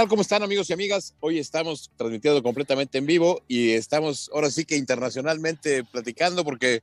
tal? 0.00 0.08
¿Cómo 0.08 0.22
están 0.22 0.42
amigos 0.42 0.70
y 0.70 0.72
amigas? 0.72 1.14
Hoy 1.20 1.38
estamos 1.38 1.90
transmitiendo 1.98 2.42
completamente 2.42 2.96
en 2.96 3.04
vivo 3.04 3.42
y 3.46 3.72
estamos 3.72 4.30
ahora 4.32 4.50
sí 4.50 4.64
que 4.64 4.78
internacionalmente 4.78 5.84
platicando 5.84 6.42
porque 6.42 6.82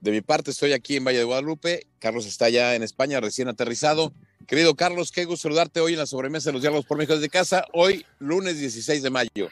de 0.00 0.12
mi 0.12 0.22
parte 0.22 0.52
estoy 0.52 0.72
aquí 0.72 0.96
en 0.96 1.04
Valle 1.04 1.18
de 1.18 1.24
Guadalupe, 1.24 1.86
Carlos 1.98 2.24
está 2.24 2.48
ya 2.48 2.74
en 2.74 2.82
España 2.82 3.20
recién 3.20 3.48
aterrizado. 3.48 4.14
Querido 4.46 4.76
Carlos, 4.76 5.12
qué 5.12 5.26
gusto 5.26 5.42
saludarte 5.42 5.80
hoy 5.80 5.92
en 5.92 5.98
la 5.98 6.06
sobremesa 6.06 6.48
de 6.48 6.54
los 6.54 6.62
diálogos 6.62 6.86
por 6.86 6.96
México 6.96 7.16
desde 7.16 7.28
casa, 7.28 7.66
hoy 7.74 8.06
lunes 8.18 8.58
16 8.58 9.02
de 9.02 9.10
mayo. 9.10 9.50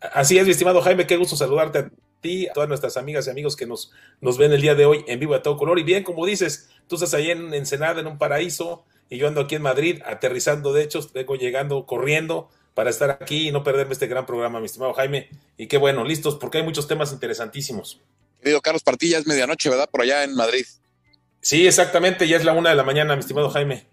Así 0.00 0.36
es, 0.36 0.46
mi 0.46 0.50
estimado 0.50 0.82
Jaime, 0.82 1.06
qué 1.06 1.16
gusto 1.16 1.36
saludarte 1.36 1.78
a 1.78 1.90
ti, 2.20 2.48
a 2.48 2.52
todas 2.54 2.68
nuestras 2.68 2.96
amigas 2.96 3.28
y 3.28 3.30
amigos 3.30 3.54
que 3.54 3.66
nos, 3.66 3.92
nos 4.20 4.36
ven 4.36 4.52
el 4.52 4.60
día 4.60 4.74
de 4.74 4.84
hoy 4.84 5.04
en 5.06 5.20
vivo 5.20 5.36
a 5.36 5.42
todo 5.44 5.56
color. 5.56 5.78
Y 5.78 5.84
bien, 5.84 6.02
como 6.02 6.26
dices, 6.26 6.70
tú 6.88 6.96
estás 6.96 7.14
ahí 7.14 7.30
en 7.30 7.54
Ensenada, 7.54 8.00
en 8.00 8.08
un 8.08 8.18
paraíso, 8.18 8.84
y 9.08 9.18
yo 9.18 9.28
ando 9.28 9.42
aquí 9.42 9.54
en 9.54 9.62
Madrid, 9.62 10.02
aterrizando, 10.04 10.72
de 10.72 10.82
hecho, 10.82 11.00
vengo 11.14 11.36
llegando 11.36 11.86
corriendo 11.86 12.50
para 12.74 12.90
estar 12.90 13.10
aquí 13.10 13.48
y 13.48 13.52
no 13.52 13.62
perderme 13.62 13.92
este 13.92 14.06
gran 14.06 14.26
programa, 14.26 14.60
mi 14.60 14.66
estimado 14.66 14.92
Jaime. 14.92 15.30
Y 15.56 15.66
qué 15.66 15.78
bueno, 15.78 16.04
listos, 16.04 16.36
porque 16.36 16.58
hay 16.58 16.64
muchos 16.64 16.86
temas 16.86 17.12
interesantísimos. 17.12 18.00
Querido 18.40 18.60
Carlos 18.60 18.82
Partilla, 18.82 19.18
es 19.18 19.26
medianoche, 19.26 19.70
¿verdad? 19.70 19.88
Por 19.90 20.02
allá 20.02 20.24
en 20.24 20.34
Madrid. 20.34 20.66
Sí, 21.40 21.66
exactamente, 21.66 22.28
ya 22.28 22.36
es 22.36 22.44
la 22.44 22.52
una 22.52 22.70
de 22.70 22.76
la 22.76 22.82
mañana, 22.82 23.14
mi 23.14 23.20
estimado 23.20 23.48
Jaime. 23.50 23.86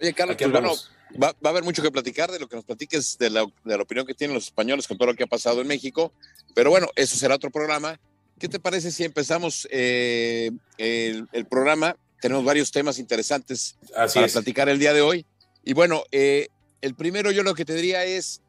Oye, 0.00 0.14
Carlos, 0.14 0.36
pues 0.38 0.52
bueno, 0.52 0.74
va, 1.22 1.34
a 1.42 1.48
haber 1.48 1.64
mucho 1.64 1.82
que 1.82 1.90
platicar 1.90 2.30
de 2.30 2.38
lo 2.38 2.48
que 2.48 2.56
nos 2.56 2.64
platiques 2.64 3.18
de 3.18 3.30
la, 3.30 3.46
de 3.64 3.76
la 3.76 3.82
opinión 3.82 4.06
que 4.06 4.14
tienen 4.14 4.34
los 4.34 4.44
españoles 4.44 4.86
con 4.86 4.96
todo 4.96 5.08
lo 5.08 5.14
que 5.14 5.24
ha 5.24 5.26
pasado 5.26 5.60
en 5.60 5.66
México. 5.66 6.12
Pero 6.54 6.70
bueno, 6.70 6.88
eso 6.96 7.16
será 7.16 7.34
otro 7.34 7.50
programa. 7.50 7.98
¿Qué 8.38 8.48
te 8.48 8.60
parece 8.60 8.90
si 8.90 9.04
empezamos 9.04 9.68
eh, 9.70 10.50
el, 10.78 11.28
el, 11.32 11.46
programa 11.46 11.96
tenemos 12.20 12.44
varios 12.44 12.70
temas 12.70 12.98
interesantes 12.98 13.76
para 13.94 14.26
platicar 14.28 14.68
el 14.68 14.78
día 14.78 14.92
de 14.92 15.00
hoy. 15.00 15.26
Y 15.64 15.72
bueno, 15.72 16.04
eh, 16.12 16.48
el 16.80 16.94
primero 16.94 17.30
yo 17.30 17.42
lo 17.42 17.54
que 17.54 17.64
te 17.64 17.74
diría 17.74 18.04
es, 18.04 18.42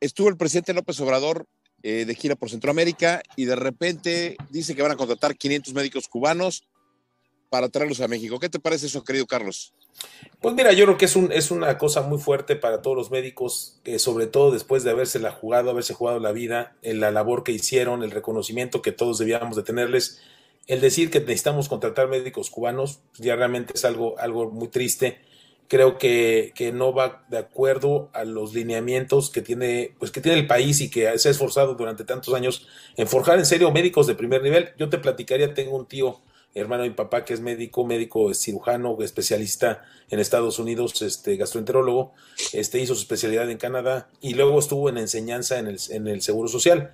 estuvo 0.00 0.28
el 0.28 0.36
presidente 0.36 0.74
López 0.74 1.00
Obrador 1.00 1.46
eh, 1.82 2.04
de 2.04 2.14
gira 2.14 2.36
por 2.36 2.50
Centroamérica 2.50 3.22
y 3.36 3.44
de 3.44 3.56
repente 3.56 4.36
dice 4.50 4.74
que 4.74 4.82
van 4.82 4.92
a 4.92 4.96
contratar 4.96 5.36
500 5.36 5.74
médicos 5.74 6.08
cubanos 6.08 6.64
para 7.50 7.68
traerlos 7.68 8.00
a 8.00 8.08
México. 8.08 8.40
¿Qué 8.40 8.48
te 8.48 8.58
parece 8.58 8.86
eso, 8.86 9.04
querido 9.04 9.26
Carlos? 9.26 9.74
Pues 10.40 10.54
mira, 10.54 10.72
yo 10.72 10.86
creo 10.86 10.96
que 10.96 11.04
es, 11.04 11.16
un, 11.16 11.30
es 11.32 11.50
una 11.50 11.76
cosa 11.76 12.00
muy 12.00 12.18
fuerte 12.18 12.56
para 12.56 12.80
todos 12.80 12.96
los 12.96 13.10
médicos, 13.10 13.78
que 13.84 13.98
sobre 13.98 14.26
todo 14.26 14.52
después 14.52 14.84
de 14.84 14.90
haberse 14.90 15.18
la 15.18 15.32
jugado, 15.32 15.70
haberse 15.70 15.92
jugado 15.92 16.18
la 16.18 16.32
vida, 16.32 16.76
en 16.80 17.00
la 17.00 17.10
labor 17.10 17.44
que 17.44 17.52
hicieron, 17.52 18.02
el 18.02 18.10
reconocimiento 18.10 18.80
que 18.80 18.90
todos 18.90 19.18
debíamos 19.18 19.54
de 19.56 19.64
tenerles 19.64 20.20
el 20.66 20.80
decir 20.80 21.10
que 21.10 21.20
necesitamos 21.20 21.68
contratar 21.68 22.08
médicos 22.08 22.50
cubanos 22.50 23.00
pues, 23.10 23.20
ya 23.20 23.36
realmente 23.36 23.72
es 23.74 23.84
algo, 23.84 24.18
algo 24.18 24.50
muy 24.50 24.68
triste. 24.68 25.20
Creo 25.68 25.96
que, 25.96 26.52
que, 26.54 26.70
no 26.70 26.92
va 26.92 27.24
de 27.30 27.38
acuerdo 27.38 28.10
a 28.12 28.24
los 28.24 28.52
lineamientos 28.52 29.30
que 29.30 29.40
tiene, 29.40 29.94
pues 29.98 30.10
que 30.10 30.20
tiene 30.20 30.38
el 30.38 30.46
país 30.46 30.82
y 30.82 30.90
que 30.90 31.18
se 31.18 31.28
ha 31.28 31.30
esforzado 31.30 31.74
durante 31.74 32.04
tantos 32.04 32.34
años 32.34 32.68
en 32.96 33.08
forjar 33.08 33.38
en 33.38 33.46
serio 33.46 33.70
médicos 33.70 34.06
de 34.06 34.14
primer 34.14 34.42
nivel. 34.42 34.70
Yo 34.78 34.90
te 34.90 34.98
platicaría, 34.98 35.54
tengo 35.54 35.74
un 35.76 35.86
tío, 35.86 36.20
hermano 36.54 36.82
de 36.82 36.90
mi 36.90 36.94
papá, 36.94 37.24
que 37.24 37.32
es 37.32 37.40
médico, 37.40 37.86
médico 37.86 38.34
cirujano, 38.34 38.98
especialista 39.00 39.82
en 40.10 40.18
Estados 40.18 40.58
Unidos, 40.58 41.00
este 41.00 41.36
gastroenterólogo, 41.36 42.12
este 42.52 42.78
hizo 42.78 42.94
su 42.94 43.00
especialidad 43.00 43.50
en 43.50 43.56
Canadá 43.56 44.10
y 44.20 44.34
luego 44.34 44.58
estuvo 44.58 44.90
en 44.90 44.98
enseñanza 44.98 45.58
en 45.58 45.68
el, 45.68 45.78
en 45.88 46.06
el 46.06 46.20
Seguro 46.20 46.48
Social 46.48 46.92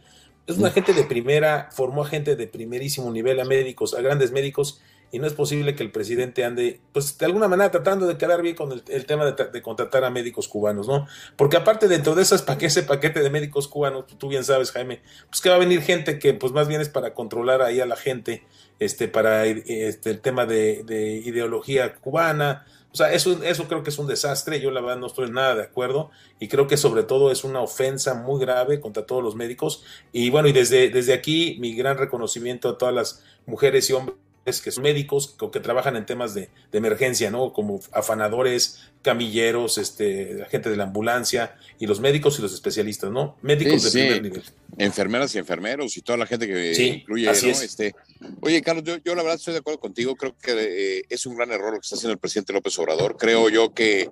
es 0.48 0.56
una 0.56 0.70
gente 0.70 0.94
de 0.94 1.04
primera, 1.04 1.68
formó 1.70 2.02
a 2.02 2.08
gente 2.08 2.34
de 2.34 2.46
primerísimo 2.46 3.12
nivel, 3.12 3.38
a 3.38 3.44
médicos, 3.44 3.94
a 3.94 4.00
grandes 4.00 4.32
médicos, 4.32 4.80
y 5.12 5.18
no 5.18 5.26
es 5.26 5.34
posible 5.34 5.74
que 5.74 5.82
el 5.82 5.90
presidente 5.90 6.44
ande, 6.44 6.80
pues 6.92 7.16
de 7.16 7.26
alguna 7.26 7.48
manera 7.48 7.70
tratando 7.70 8.06
de 8.06 8.16
quedar 8.16 8.42
bien 8.42 8.54
con 8.54 8.72
el, 8.72 9.06
tema 9.06 9.30
de, 9.30 9.62
contratar 9.62 10.04
a 10.04 10.10
médicos 10.10 10.48
cubanos, 10.48 10.88
¿no? 10.88 11.06
Porque 11.36 11.56
aparte 11.56 11.86
dentro 11.88 12.14
de 12.14 12.22
esas 12.22 12.44
ese 12.60 12.82
paquete 12.82 13.20
de 13.20 13.30
médicos 13.30 13.68
cubanos, 13.68 14.06
tú 14.18 14.28
bien 14.28 14.44
sabes, 14.44 14.70
Jaime, 14.72 15.00
pues 15.30 15.40
que 15.40 15.48
va 15.50 15.56
a 15.56 15.58
venir 15.58 15.82
gente 15.82 16.18
que 16.18 16.34
pues 16.34 16.52
más 16.52 16.68
bien 16.68 16.80
es 16.80 16.88
para 16.88 17.14
controlar 17.14 17.62
ahí 17.62 17.80
a 17.80 17.86
la 17.86 17.96
gente, 17.96 18.42
este, 18.78 19.08
para 19.08 19.46
este, 19.46 20.10
el 20.10 20.20
tema 20.20 20.46
de, 20.46 20.82
de 20.84 21.16
ideología 21.16 21.94
cubana, 21.94 22.66
o 22.90 22.96
sea, 22.96 23.12
eso, 23.12 23.42
eso 23.44 23.68
creo 23.68 23.82
que 23.82 23.90
es 23.90 23.98
un 23.98 24.06
desastre, 24.06 24.60
yo 24.60 24.70
la 24.70 24.80
verdad 24.80 24.96
no 24.96 25.06
estoy 25.06 25.30
nada 25.30 25.54
de 25.54 25.62
acuerdo. 25.62 26.10
Y 26.40 26.48
creo 26.48 26.66
que 26.66 26.76
sobre 26.76 27.02
todo 27.02 27.30
es 27.30 27.44
una 27.44 27.60
ofensa 27.60 28.14
muy 28.14 28.40
grave 28.40 28.80
contra 28.80 29.04
todos 29.04 29.22
los 29.22 29.36
médicos. 29.36 29.84
Y 30.12 30.30
bueno, 30.30 30.48
y 30.48 30.52
desde, 30.52 30.88
desde 30.88 31.12
aquí 31.12 31.58
mi 31.60 31.74
gran 31.74 31.98
reconocimiento 31.98 32.68
a 32.68 32.78
todas 32.78 32.94
las 32.94 33.24
mujeres 33.46 33.90
y 33.90 33.92
hombres 33.92 34.16
que 34.62 34.70
son 34.70 34.82
médicos 34.82 35.36
o 35.38 35.50
que 35.50 35.60
trabajan 35.60 35.96
en 35.96 36.06
temas 36.06 36.34
de, 36.34 36.48
emergencia, 36.72 37.30
¿no? 37.30 37.52
Como 37.52 37.80
afanadores, 37.92 38.80
camilleros, 39.02 39.78
este, 39.78 40.46
gente 40.50 40.70
de 40.70 40.76
la 40.76 40.84
ambulancia 40.84 41.56
y 41.78 41.86
los 41.86 42.00
médicos 42.00 42.38
y 42.38 42.42
los 42.42 42.52
especialistas, 42.52 43.10
¿no? 43.10 43.36
Médicos 43.42 43.82
de 43.84 43.90
primer 43.90 44.22
nivel. 44.22 44.42
Enfermeras 44.76 45.34
y 45.34 45.38
enfermeros 45.38 45.96
y 45.96 46.02
toda 46.02 46.18
la 46.18 46.26
gente 46.26 46.46
que 46.46 46.82
incluye, 46.82 47.26
¿no? 47.26 47.32
Este, 47.32 47.94
oye, 48.40 48.62
Carlos, 48.62 48.84
yo, 48.84 49.14
la 49.14 49.22
verdad 49.22 49.36
estoy 49.36 49.52
de 49.52 49.60
acuerdo 49.60 49.80
contigo. 49.80 50.16
Creo 50.16 50.36
que 50.36 50.98
eh, 50.98 51.04
es 51.08 51.26
un 51.26 51.36
gran 51.36 51.50
error 51.50 51.74
lo 51.74 51.80
que 51.80 51.84
está 51.84 51.96
haciendo 51.96 52.12
el 52.12 52.18
presidente 52.18 52.52
López 52.52 52.78
Obrador. 52.78 53.16
Creo 53.16 53.48
yo 53.48 53.72
que 53.74 54.10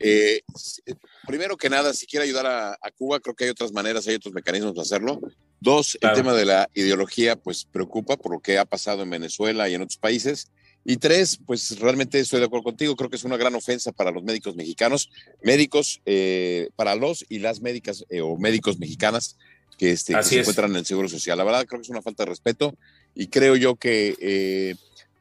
eh, 0.00 0.42
primero 1.26 1.56
que 1.56 1.68
nada, 1.68 1.92
si 1.92 2.06
quiere 2.06 2.24
ayudar 2.24 2.46
a, 2.46 2.90
Cuba, 2.96 3.20
creo 3.20 3.34
que 3.34 3.44
hay 3.44 3.50
otras 3.50 3.72
maneras, 3.72 4.06
hay 4.06 4.14
otros 4.14 4.32
mecanismos 4.32 4.74
de 4.74 4.80
hacerlo. 4.80 5.20
Dos, 5.60 5.98
el 6.00 6.12
tema 6.12 6.32
de 6.34 6.44
la 6.44 6.68
ideología, 6.74 7.36
pues 7.36 7.64
preocupa 7.64 8.16
por 8.16 8.32
lo 8.32 8.40
que 8.40 8.58
ha 8.58 8.64
pasado 8.64 9.02
en 9.02 9.10
Venezuela 9.10 9.68
y 9.68 9.74
en 9.74 9.82
otros 9.82 9.98
países. 9.98 10.50
Y 10.84 10.98
tres, 10.98 11.40
pues 11.44 11.80
realmente 11.80 12.20
estoy 12.20 12.38
de 12.38 12.46
acuerdo 12.46 12.62
contigo, 12.62 12.94
creo 12.94 13.10
que 13.10 13.16
es 13.16 13.24
una 13.24 13.36
gran 13.36 13.54
ofensa 13.56 13.90
para 13.90 14.12
los 14.12 14.22
médicos 14.22 14.54
mexicanos, 14.54 15.10
médicos, 15.42 16.00
eh, 16.06 16.68
para 16.76 16.94
los 16.94 17.24
y 17.28 17.40
las 17.40 17.60
médicas 17.60 18.04
eh, 18.08 18.20
o 18.20 18.36
médicos 18.36 18.78
mexicanas 18.78 19.36
que, 19.78 19.90
este, 19.90 20.22
se 20.22 20.38
encuentran 20.38 20.70
en 20.70 20.76
el 20.76 20.86
Seguro 20.86 21.08
Social. 21.08 21.36
La 21.36 21.44
verdad 21.44 21.66
creo 21.66 21.80
que 21.80 21.86
es 21.86 21.90
una 21.90 22.02
falta 22.02 22.22
de 22.22 22.30
respeto 22.30 22.76
y 23.16 23.26
creo 23.26 23.56
yo 23.56 23.74
que 23.74 24.14
eh, 24.20 24.76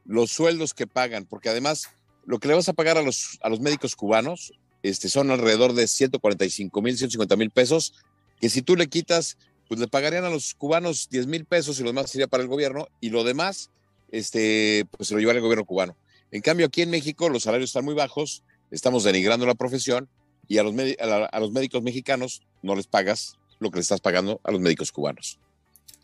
los 0.06 0.32
sueldos 0.32 0.76
que 0.76 0.86
pagan, 0.86 1.26
porque 1.26 1.50
además 1.50 1.90
lo 2.26 2.40
que 2.40 2.48
le 2.48 2.54
vas 2.54 2.70
a 2.70 2.74
pagar 2.74 3.00
a 3.00 3.02
los, 3.02 3.40
a 3.42 3.50
los 3.50 3.60
médicos 3.60 3.96
cubanos 3.96 4.54
este, 4.90 5.10
son 5.10 5.32
alrededor 5.32 5.74
de 5.74 5.88
145 5.88 6.82
mil, 6.82 6.96
150 6.96 7.36
mil 7.36 7.50
pesos, 7.50 7.94
que 8.40 8.50
si 8.50 8.62
tú 8.62 8.76
le 8.76 8.88
quitas, 8.88 9.38
pues 9.68 9.80
le 9.80 9.88
pagarían 9.88 10.26
a 10.26 10.30
los 10.30 10.54
cubanos 10.54 11.10
10 11.10 11.26
mil 11.28 11.46
pesos 11.46 11.80
y 11.80 11.84
lo 11.84 11.90
demás 11.90 12.12
sería 12.12 12.28
para 12.28 12.44
el 12.44 12.50
gobierno 12.50 12.88
y 13.02 13.10
lo 13.10 13.24
demás, 13.24 13.72
este, 14.12 14.86
pues 14.92 15.08
se 15.08 15.16
lo 15.16 15.20
llevaría 15.20 15.40
el 15.40 15.44
gobierno 15.44 15.66
cubano. 15.66 15.98
En 16.32 16.42
cambio, 16.42 16.68
aquí 16.68 16.84
en 16.84 16.92
México 16.92 17.30
los 17.30 17.44
salarios 17.44 17.72
están 17.72 17.86
muy 17.86 17.96
bajos, 17.96 18.44
estamos 18.70 19.04
denigrando 19.04 19.46
la 19.46 19.56
profesión 19.56 20.08
y 20.48 20.60
a 20.60 20.64
los, 20.64 20.76
a, 21.00 21.40
los 21.40 21.52
médicos 21.52 21.82
mexicanos 21.82 22.44
no 22.62 22.76
les 22.76 22.86
pagas 22.86 23.38
lo 23.60 23.72
que 23.72 23.78
le 23.78 23.82
estás 23.82 24.02
pagando 24.02 24.40
a 24.44 24.52
los 24.52 24.62
médicos 24.62 24.92
cubanos. 24.92 25.40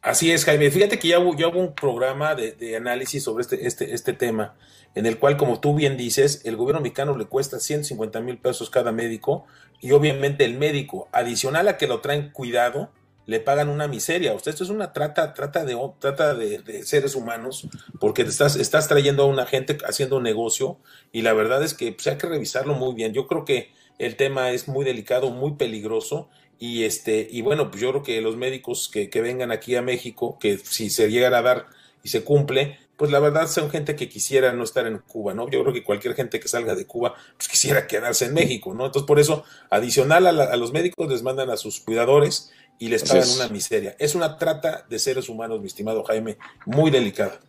Así 0.02 0.32
es, 0.32 0.46
Jaime. 0.46 0.72
Fíjate 0.72 0.98
que 0.98 1.10
ya 1.10 1.20
hubo, 1.20 1.60
un 1.60 1.76
programa 1.76 2.34
de, 2.34 2.76
análisis 2.76 3.24
sobre 3.24 3.44
este, 3.44 3.68
este, 3.68 3.94
este 3.94 4.14
tema 4.14 4.56
en 4.96 5.06
el 5.06 5.20
cual, 5.20 5.38
como 5.38 5.60
tú 5.60 5.76
bien 5.76 5.96
dices, 5.96 6.42
el 6.44 6.58
gobierno 6.58 6.82
mexicano 6.82 7.16
le 7.16 7.26
cuesta 7.26 7.60
150 7.60 8.20
mil 8.22 8.38
pesos 8.40 8.70
cada 8.70 8.92
médico 8.92 9.46
y 9.80 9.92
obviamente 9.92 10.44
el 10.44 10.58
médico, 10.58 11.08
adicional 11.12 11.68
a 11.68 11.78
que 11.78 11.88
lo 11.88 12.02
traen 12.02 12.32
cuidado, 12.32 12.92
le 13.26 13.40
pagan 13.40 13.70
una 13.70 13.88
miseria. 13.88 14.34
Usted 14.34 14.52
esto 14.52 14.64
es 14.64 14.70
una 14.72 14.92
trata, 14.92 15.34
trata 15.34 15.64
de, 15.64 16.84
seres 16.84 17.16
humanos, 17.16 17.68
porque 18.00 18.24
estás, 18.24 18.56
estás 18.56 18.88
trayendo 18.88 19.24
a 19.24 19.28
una 19.28 19.46
gente 19.46 19.78
haciendo 19.86 20.18
un 20.18 20.24
negocio, 20.24 20.80
y 21.12 21.22
la 21.22 21.34
verdad 21.34 21.64
es 21.64 21.74
que 21.74 21.92
pues, 21.92 22.08
hay 22.08 22.18
que 22.18 22.28
revisarlo 22.28 22.74
muy 22.74 22.94
bien. 22.96 23.14
Yo 23.14 23.28
creo 23.28 23.46
que 23.46 23.72
el 24.00 24.16
tema 24.16 24.52
es 24.52 24.68
muy 24.68 24.84
delicado, 24.84 25.30
muy 25.30 25.54
peligroso, 25.54 26.30
y 26.62 26.84
este, 26.84 27.28
y 27.32 27.42
bueno, 27.42 27.72
pues 27.72 27.82
yo 27.82 27.90
creo 27.90 28.04
que 28.04 28.22
los 28.22 28.38
médicos 28.38 28.88
que, 28.94 29.10
que 29.10 29.20
vengan 29.20 29.52
aquí 29.52 29.76
a 29.76 29.82
México, 29.82 30.38
que 30.40 30.60
si 30.60 30.92
se 30.92 31.10
llegara 31.10 31.40
a 31.40 31.42
dar 31.42 31.66
y 32.04 32.10
se 32.10 32.24
cumple, 32.24 32.78
pues 32.98 33.10
la 33.10 33.20
verdad 33.20 33.48
son 33.48 33.72
gente 33.72 33.96
que 33.96 34.08
quisiera 34.08 34.54
no 34.54 34.64
estar 34.64 34.86
en 34.86 35.00
Cuba, 35.00 35.34
¿no? 35.34 35.50
Yo 35.50 35.64
creo 35.64 35.74
que 35.74 35.84
cualquier 35.84 36.14
gente 36.14 36.40
que 36.40 36.48
salga 36.48 36.76
de 36.76 36.86
Cuba, 36.86 37.16
pues 37.36 37.50
quisiera 37.50 37.88
quedarse 37.88 38.26
en 38.26 38.36
México, 38.36 38.76
¿no? 38.76 38.86
Entonces, 38.86 39.08
por 39.08 39.20
eso, 39.20 39.44
adicional 39.72 40.28
a, 40.28 40.56
los 40.56 40.72
médicos, 40.72 41.10
les 41.10 41.24
mandan 41.24 41.50
a 41.50 41.58
sus 41.58 41.80
cuidadores 41.80 42.52
y 42.78 42.90
les 42.90 43.06
pagan 43.06 43.28
una 43.38 43.48
miseria. 43.48 43.96
Es 43.98 44.14
una 44.14 44.38
trata 44.38 44.86
de 44.88 45.00
seres 45.00 45.30
humanos, 45.30 45.62
mi 45.62 45.66
estimado 45.66 46.04
Jaime, 46.04 46.38
muy 46.68 46.92
delicada. 46.92 47.40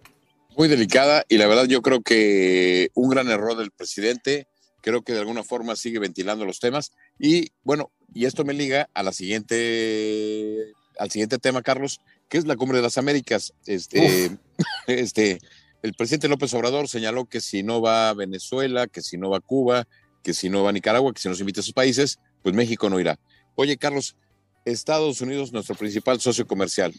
Muy 0.56 0.68
delicada 0.68 1.26
y 1.28 1.36
la 1.36 1.46
verdad 1.46 1.66
yo 1.66 1.82
creo 1.82 2.00
que 2.00 2.90
un 2.94 3.10
gran 3.10 3.28
error 3.28 3.58
del 3.58 3.72
presidente, 3.72 4.48
creo 4.80 5.02
que 5.02 5.12
de 5.12 5.18
alguna 5.18 5.44
forma 5.44 5.76
sigue 5.76 5.98
ventilando 5.98 6.46
los 6.46 6.60
temas 6.60 6.92
y 7.18 7.52
bueno, 7.62 7.92
y 8.14 8.26
esto 8.26 8.44
me 8.44 8.54
liga 8.54 8.88
a 8.94 9.02
la 9.02 9.12
siguiente, 9.12 10.72
al 10.98 11.10
siguiente 11.10 11.38
tema, 11.38 11.62
Carlos, 11.62 12.00
que 12.28 12.38
es 12.38 12.46
la 12.46 12.56
Cumbre 12.56 12.78
de 12.78 12.82
las 12.82 12.98
Américas. 12.98 13.52
Este, 13.66 14.36
este, 14.86 15.38
el 15.82 15.94
presidente 15.94 16.28
López 16.28 16.52
Obrador 16.54 16.88
señaló 16.88 17.26
que 17.26 17.40
si 17.40 17.62
no 17.62 17.80
va 17.80 18.10
a 18.10 18.14
Venezuela, 18.14 18.86
que 18.86 19.02
si 19.02 19.16
no 19.16 19.30
va 19.30 19.38
a 19.38 19.40
Cuba, 19.40 19.86
que 20.22 20.34
si 20.34 20.48
no 20.48 20.62
va 20.62 20.70
a 20.70 20.72
Nicaragua, 20.72 21.12
que 21.12 21.20
si 21.20 21.28
nos 21.28 21.40
invita 21.40 21.60
a 21.60 21.64
sus 21.64 21.72
países, 21.72 22.18
pues 22.42 22.54
México 22.54 22.88
no 22.88 23.00
irá. 23.00 23.18
Oye, 23.54 23.76
Carlos, 23.76 24.16
Estados 24.64 25.20
Unidos, 25.20 25.52
nuestro 25.52 25.74
principal 25.74 26.20
socio 26.20 26.46
comercial, 26.46 26.94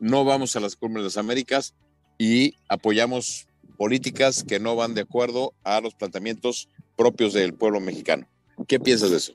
no 0.00 0.24
vamos 0.24 0.56
a 0.56 0.60
las 0.60 0.76
Cumbres 0.76 1.02
de 1.02 1.08
las 1.08 1.16
Américas 1.16 1.74
y 2.18 2.54
apoyamos 2.68 3.46
políticas 3.76 4.42
que 4.44 4.58
no 4.58 4.74
van 4.74 4.94
de 4.94 5.02
acuerdo 5.02 5.54
a 5.62 5.80
los 5.80 5.94
planteamientos 5.94 6.68
propios 6.96 7.32
del 7.32 7.54
pueblo 7.54 7.80
mexicano. 7.80 8.26
¿Qué 8.66 8.80
piensas 8.80 9.10
de 9.10 9.18
eso? 9.18 9.34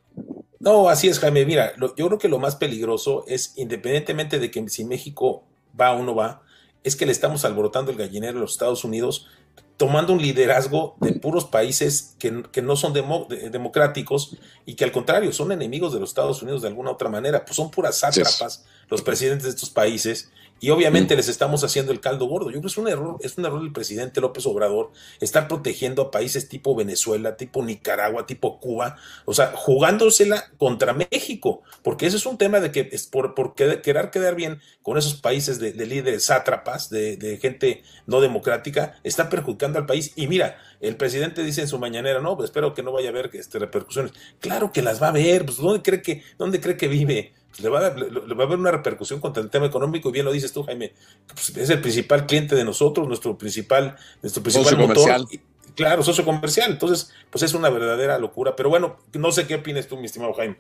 No, 0.64 0.88
así 0.88 1.10
es, 1.10 1.20
Jaime. 1.20 1.46
Mira, 1.46 1.74
yo 1.78 2.08
creo 2.08 2.18
que 2.18 2.30
lo 2.30 2.40
más 2.40 2.56
peligroso 2.56 3.26
es, 3.28 3.52
independientemente 3.58 4.40
de 4.40 4.50
que 4.50 4.70
si 4.70 4.86
México 4.86 5.44
va 5.80 5.92
o 5.92 6.04
no 6.04 6.16
va, 6.16 6.42
es 6.86 6.96
que 6.96 7.06
le 7.06 7.12
estamos 7.12 7.44
alborotando 7.44 7.92
el 7.92 7.98
gallinero 7.98 8.38
a 8.38 8.42
los 8.42 8.54
Estados 8.54 8.86
Unidos, 8.86 9.28
tomando 9.76 10.14
un 10.14 10.22
liderazgo 10.22 10.96
de 11.02 11.12
puros 11.12 11.44
países 11.44 12.16
que, 12.18 12.44
que 12.50 12.62
no 12.62 12.78
son 12.78 12.94
democráticos 12.94 14.38
y 14.66 14.76
que 14.76 14.86
al 14.86 14.94
contrario 14.94 15.34
son 15.34 15.52
enemigos 15.52 15.92
de 15.92 16.00
los 16.00 16.12
Estados 16.12 16.42
Unidos 16.42 16.62
de 16.62 16.70
alguna 16.70 16.92
otra 16.92 17.10
manera, 17.10 17.44
pues 17.44 17.58
son 17.58 17.70
puras 17.70 17.98
sátrapas 17.98 18.64
los 18.88 19.02
presidentes 19.02 19.44
de 19.44 19.50
estos 19.50 19.70
países 19.70 20.32
y 20.60 20.70
obviamente 20.70 21.14
mm. 21.14 21.18
les 21.18 21.28
estamos 21.28 21.64
haciendo 21.64 21.92
el 21.92 22.00
caldo 22.00 22.26
gordo. 22.26 22.48
Yo 22.48 22.54
creo 22.54 22.62
que 22.62 22.68
es 22.68 22.78
un 22.78 22.88
error, 22.88 23.18
es 23.22 23.38
un 23.38 23.46
error 23.46 23.62
del 23.62 23.74
presidente 23.74 24.22
López 24.22 24.46
Obrador 24.46 24.92
estar 25.20 25.48
protegiendo 25.48 26.04
a 26.04 26.12
países 26.12 26.48
tipo 26.48 26.76
Venezuela, 26.76 27.36
tipo 27.38 27.64
Nicaragua, 27.64 28.26
tipo 28.26 28.60
Cuba, 28.60 28.98
o 29.26 29.34
sea, 29.34 29.52
jugándosela 29.56 30.52
contra 30.58 30.94
México, 30.94 31.62
porque 31.82 32.06
ese 32.06 32.18
es 32.18 32.26
un 32.26 32.38
tema 32.38 32.60
de 32.60 32.72
que 32.72 32.90
es 32.92 33.08
por, 33.08 33.36
por 33.36 33.56
querer 33.56 34.12
quedar 34.12 34.36
bien 34.36 34.62
con 34.82 34.98
esos 34.98 35.16
países 35.16 35.60
de, 35.60 35.74
líderes 35.74 36.26
sátrapas, 36.26 36.90
de, 36.90 37.40
gente 37.42 37.84
no 38.06 38.22
democrática, 38.22 39.00
está 39.04 39.30
perjudicando 39.30 39.80
al 39.80 39.86
país. 39.86 40.14
Y 40.16 40.28
mira, 40.28 40.58
el 40.82 40.96
presidente 40.98 41.44
dice 41.44 41.62
en 41.62 41.68
su 41.68 41.80
mañanera, 41.80 42.20
no, 42.20 42.36
pues 42.36 42.50
espero 42.50 42.74
que 42.74 42.84
no 42.84 42.92
vaya 42.92 43.10
a 43.10 43.12
haber 43.12 43.30
este, 43.34 43.60
repercusiones. 43.60 44.14
Claro 44.40 44.72
que 44.72 44.82
las 44.82 45.02
va 45.02 45.08
a 45.08 45.12
ver, 45.12 45.46
pues 45.46 45.58
¿dónde 45.58 45.82
cree 45.82 46.02
que, 46.02 46.24
dónde 46.38 46.60
cree 46.60 46.78
que 46.78 46.88
vive? 46.88 47.34
Le 47.62 47.70
va, 47.70 47.86
a, 47.86 47.94
le, 47.94 48.34
va 48.34 48.44
a 48.44 48.48
haber 48.48 48.58
una 48.58 48.72
repercusión 48.72 49.20
contra 49.20 49.44
el 49.44 49.50
tema 49.50 49.66
económico, 49.66 50.10
y 50.10 50.12
bien 50.12 50.26
lo 50.26 50.32
dices 50.32 50.52
tú, 50.52 50.64
Jaime, 50.64 50.94
pues, 51.28 51.56
es 51.56 51.70
el 51.70 51.82
principal 51.82 52.26
cliente 52.26 52.56
de 52.56 52.64
nosotros, 52.64 53.08
nuestro 53.08 53.38
principal, 53.38 53.96
nuestro 54.22 54.42
principal 54.42 54.66
socio 54.66 54.78
motor. 54.78 54.96
Comercial. 54.96 55.42
claro, 55.76 56.04
socio 56.04 56.26
comercial. 56.26 56.72
Entonces, 56.72 57.12
pues 57.30 57.44
es 57.44 57.54
una 57.54 57.70
verdadera 57.70 58.18
locura. 58.18 58.56
Pero 58.56 58.70
bueno, 58.70 58.98
no 59.14 59.32
sé 59.32 59.46
qué 59.46 59.56
opinas 59.56 59.88
tú, 59.88 59.98
mi 59.98 60.06
estimado 60.06 60.34
Jaime. 60.34 60.58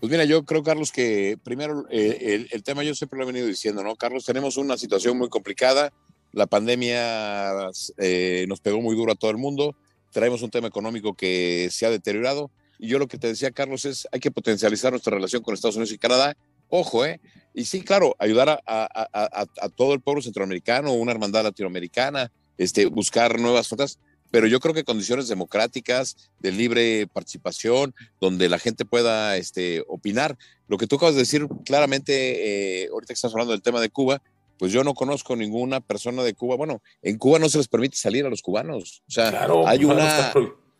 Pues 0.00 0.10
mira, 0.10 0.24
yo 0.24 0.44
creo, 0.44 0.64
Carlos, 0.64 0.90
que 0.90 1.38
primero 1.44 1.86
eh, 1.88 2.48
el, 2.50 2.62
tema 2.64 2.82
yo 2.82 2.92
siempre 2.94 3.16
lo 3.16 3.22
he 3.22 3.26
venido 3.28 3.46
diciendo, 3.46 3.84
¿no? 3.84 3.94
Carlos, 3.94 4.24
tenemos 4.24 4.56
una 4.56 4.76
situación 4.76 5.16
muy 5.16 5.28
complicada. 5.28 5.92
La 6.32 6.46
pandemia 6.46 7.70
eh, 7.98 8.46
nos 8.48 8.60
pegó 8.60 8.80
muy 8.80 8.96
duro 8.96 9.12
a 9.12 9.14
todo 9.14 9.30
el 9.30 9.36
mundo. 9.36 9.76
Traemos 10.10 10.42
un 10.42 10.50
tema 10.50 10.66
económico 10.66 11.14
que 11.14 11.68
se 11.70 11.86
ha 11.86 11.90
deteriorado 11.90 12.50
y 12.82 12.88
yo 12.88 12.98
lo 12.98 13.06
que 13.06 13.16
te 13.16 13.28
decía, 13.28 13.52
Carlos, 13.52 13.84
es 13.84 14.08
hay 14.10 14.18
que 14.18 14.32
potencializar 14.32 14.90
nuestra 14.90 15.14
relación 15.14 15.40
con 15.40 15.54
Estados 15.54 15.76
Unidos 15.76 15.92
y 15.92 15.98
Canadá. 15.98 16.36
Ojo, 16.68 17.06
¿eh? 17.06 17.20
Y 17.54 17.64
sí, 17.64 17.82
claro, 17.82 18.16
ayudar 18.18 18.48
a, 18.48 18.60
a, 18.66 18.88
a, 19.12 19.68
todo 19.68 19.94
el 19.94 20.00
pueblo 20.00 20.20
centroamericano, 20.20 20.92
una 20.92 21.12
hermandad 21.12 21.44
latinoamericana, 21.44 22.32
este, 22.58 22.86
buscar 22.86 23.38
nuevas 23.38 23.68
fronteras, 23.68 24.00
pero 24.32 24.48
yo 24.48 24.58
creo 24.58 24.74
que 24.74 24.82
condiciones 24.82 25.28
democráticas, 25.28 26.32
de 26.40 26.50
libre 26.50 27.06
participación, 27.06 27.94
donde 28.20 28.48
la 28.48 28.58
gente 28.58 28.84
pueda 28.84 29.36
este, 29.36 29.84
opinar. 29.86 30.36
Lo 30.66 30.76
que 30.76 30.88
tú 30.88 30.96
acabas 30.96 31.14
de 31.14 31.20
decir 31.20 31.46
claramente, 31.64 32.82
eh, 32.82 32.88
ahorita 32.90 33.12
que 33.12 33.18
estás 33.18 33.32
hablando 33.32 33.52
del 33.52 33.62
tema 33.62 33.80
de 33.80 33.90
Cuba, 33.90 34.20
pues 34.58 34.72
yo 34.72 34.82
no 34.82 34.94
conozco 34.94 35.36
ninguna 35.36 35.80
persona 35.80 36.24
de 36.24 36.34
Cuba. 36.34 36.56
Bueno, 36.56 36.82
en 37.00 37.16
Cuba 37.16 37.38
no 37.38 37.48
se 37.48 37.58
les 37.58 37.68
permite 37.68 37.96
salir 37.96 38.26
a 38.26 38.28
los 38.28 38.42
cubanos. 38.42 39.04
O 39.06 39.10
sea, 39.12 39.46
hay 39.66 39.84
una 39.84 40.32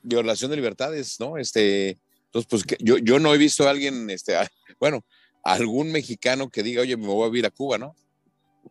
violación 0.03 0.51
de 0.51 0.57
libertades, 0.57 1.19
¿no? 1.21 1.39
Este, 1.39 1.99
entonces, 2.27 2.49
pues 2.49 2.79
yo, 2.81 2.99
yo 2.99 3.19
no 3.19 3.35
he 3.35 3.39
visto 3.39 3.67
a 3.67 3.71
alguien, 3.71 4.09
este, 4.11 4.35
bueno, 4.81 5.05
algún 5.45 5.93
mexicano 5.93 6.49
que 6.49 6.63
diga, 6.63 6.83
oye, 6.83 6.97
me 6.97 7.07
voy 7.07 7.27
a 7.27 7.31
vivir 7.31 7.47
a 7.47 7.51
Cuba, 7.51 7.79
¿no? 7.79 7.95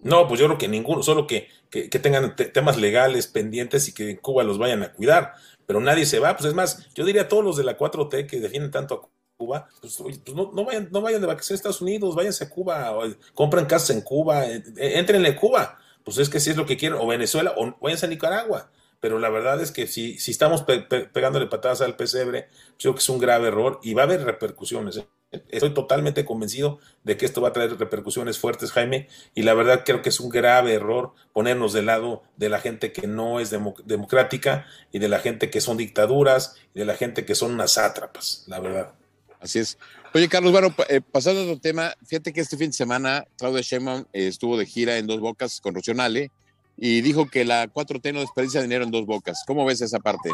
No, 0.04 0.28
pues 0.28 0.40
yo 0.40 0.48
creo 0.48 0.58
que 0.58 0.68
ninguno, 0.68 1.04
solo 1.04 1.28
que, 1.28 1.50
que, 1.70 1.88
tengan 1.88 2.36
temas 2.36 2.78
legales 2.78 3.28
pendientes 3.28 3.88
y 3.88 3.94
que 3.94 4.10
en 4.10 4.18
Cuba 4.18 4.44
los 4.44 4.58
vayan 4.58 4.82
a 4.84 4.94
cuidar, 4.94 5.34
pero 5.68 5.80
nadie 5.80 6.06
se 6.06 6.20
va, 6.20 6.36
pues 6.36 6.48
es 6.48 6.56
más, 6.56 6.92
yo 6.94 7.06
diría 7.06 7.24
a 7.24 7.28
todos 7.28 7.44
los 7.44 7.58
de 7.58 7.64
la 7.64 7.78
4T 7.78 8.26
que 8.26 8.40
defienden 8.40 8.72
tanto 8.72 8.96
a 8.96 9.10
Cuba, 9.38 9.68
pues, 9.80 9.98
pues 9.98 10.36
no, 10.36 10.66
vayan, 10.66 10.90
no 10.92 11.02
vayan 11.02 11.22
de 11.22 11.28
vacaciones 11.28 11.52
a 11.52 11.62
Estados 11.62 11.82
Unidos, 11.82 12.16
váyanse 12.16 12.46
a 12.46 12.50
Cuba, 12.50 12.98
o, 12.98 13.04
compren 13.34 13.66
casas 13.66 13.92
en 13.92 14.02
Cuba, 14.02 14.48
eh, 14.48 14.64
eh, 14.78 14.94
entren 14.96 15.26
en 15.26 15.36
Cuba, 15.36 15.78
pues 16.04 16.18
es 16.18 16.30
que 16.30 16.40
si 16.40 16.50
es 16.50 16.58
lo 16.58 16.66
que 16.66 16.78
quieren, 16.78 16.98
o 17.00 17.06
Venezuela, 17.06 17.54
o 17.58 17.76
váyanse 17.82 18.06
a 18.06 18.10
Nicaragua, 18.10 18.72
pero 19.02 19.20
la 19.20 19.30
verdad 19.30 19.60
es 19.62 19.72
que 19.72 19.88
si, 19.88 20.18
si 20.20 20.32
estamos 20.32 20.64
pegándole 21.12 21.48
patadas 21.48 21.82
al 21.82 21.98
pesebre, 21.98 22.48
creo 22.80 22.94
que 22.94 23.00
es 23.00 23.10
un 23.10 23.20
grave 23.20 23.50
error 23.50 23.80
y 23.84 23.96
va 23.96 24.04
a 24.04 24.06
haber 24.06 24.24
repercusiones. 24.24 24.98
¿eh? 24.98 25.08
Estoy 25.50 25.74
totalmente 25.74 26.24
convencido 26.24 26.80
de 27.04 27.18
que 27.18 27.26
esto 27.26 27.42
va 27.42 27.50
a 27.50 27.54
traer 27.54 27.78
repercusiones 27.80 28.38
fuertes, 28.38 28.72
Jaime, 28.72 29.08
y 29.34 29.42
la 29.42 29.56
verdad 29.56 29.84
creo 29.84 30.04
que 30.04 30.10
es 30.10 30.20
un 30.20 30.30
grave 30.30 30.76
error 30.76 31.14
ponernos 31.34 31.74
del 31.74 31.88
lado 31.88 32.22
de 32.38 32.50
la 32.50 32.60
gente 32.60 32.92
que 32.92 33.08
no 33.08 33.40
es 33.40 33.50
democrática 33.50 34.68
y 34.92 35.00
de 35.00 35.10
la 35.10 35.20
gente 35.20 35.50
que 35.50 35.62
son 35.62 35.78
dictaduras 35.78 36.58
y 36.76 36.80
de 36.80 36.86
la 36.86 36.96
gente 36.96 37.26
que 37.26 37.34
son 37.34 37.54
unas 37.54 37.74
sátrapas, 37.74 38.44
la 38.48 38.60
verdad. 38.60 38.94
Así 39.40 39.58
es. 39.58 39.80
Oye, 40.14 40.30
Carlos, 40.30 40.52
bueno, 40.52 40.76
eh, 40.90 41.02
pasando 41.02 41.42
a 41.42 41.44
otro 41.46 41.60
tema, 41.60 41.96
fíjate 42.06 42.34
que 42.34 42.42
este 42.42 42.58
fin 42.58 42.68
de 42.68 42.74
semana 42.74 43.26
Claudia 43.38 43.62
Sheinbaum 43.62 44.02
eh, 44.14 44.28
estuvo 44.28 44.58
de 44.58 44.68
gira 44.68 45.00
en 45.00 45.08
Dos 45.08 45.20
Bocas 45.22 45.60
con 45.60 45.74
Rocionale 45.74 46.30
y 46.78 47.02
dijo 47.02 47.30
que 47.30 47.46
la 47.46 47.68
4T 47.68 48.14
no 48.14 48.22
desperdicia 48.22 48.62
dinero 48.62 48.84
en 48.84 48.92
dos 48.92 49.06
bocas. 49.06 49.44
¿Cómo 49.46 49.66
ves 49.66 49.82
esa 49.82 50.00
parte? 50.00 50.30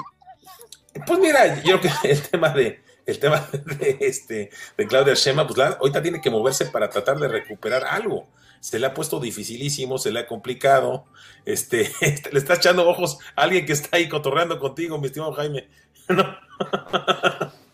Pues 1.05 1.19
mira, 1.19 1.61
yo 1.63 1.79
creo 1.79 1.93
que 2.01 2.11
el 2.11 2.21
tema 2.21 2.49
de 2.49 2.81
el 3.05 3.19
tema 3.19 3.47
de 3.79 3.97
este 4.01 4.49
de 4.77 4.87
Claudia 4.87 5.13
Sheinbaum, 5.13 5.47
pues 5.47 5.59
ahorita 5.59 6.01
tiene 6.01 6.21
que 6.21 6.29
moverse 6.29 6.65
para 6.65 6.89
tratar 6.89 7.17
de 7.19 7.27
recuperar 7.27 7.85
algo. 7.85 8.27
Se 8.59 8.79
le 8.79 8.87
ha 8.87 8.93
puesto 8.93 9.19
dificilísimo, 9.19 9.97
se 9.97 10.11
le 10.11 10.19
ha 10.19 10.27
complicado. 10.27 11.05
Este, 11.45 11.91
le 12.31 12.39
está 12.39 12.55
echando 12.55 12.87
ojos 12.87 13.19
a 13.35 13.43
alguien 13.43 13.65
que 13.65 13.73
está 13.73 13.97
ahí 13.97 14.09
cotorreando 14.09 14.59
contigo, 14.59 14.97
mi 14.97 15.07
estimado 15.07 15.33
Jaime. 15.33 15.67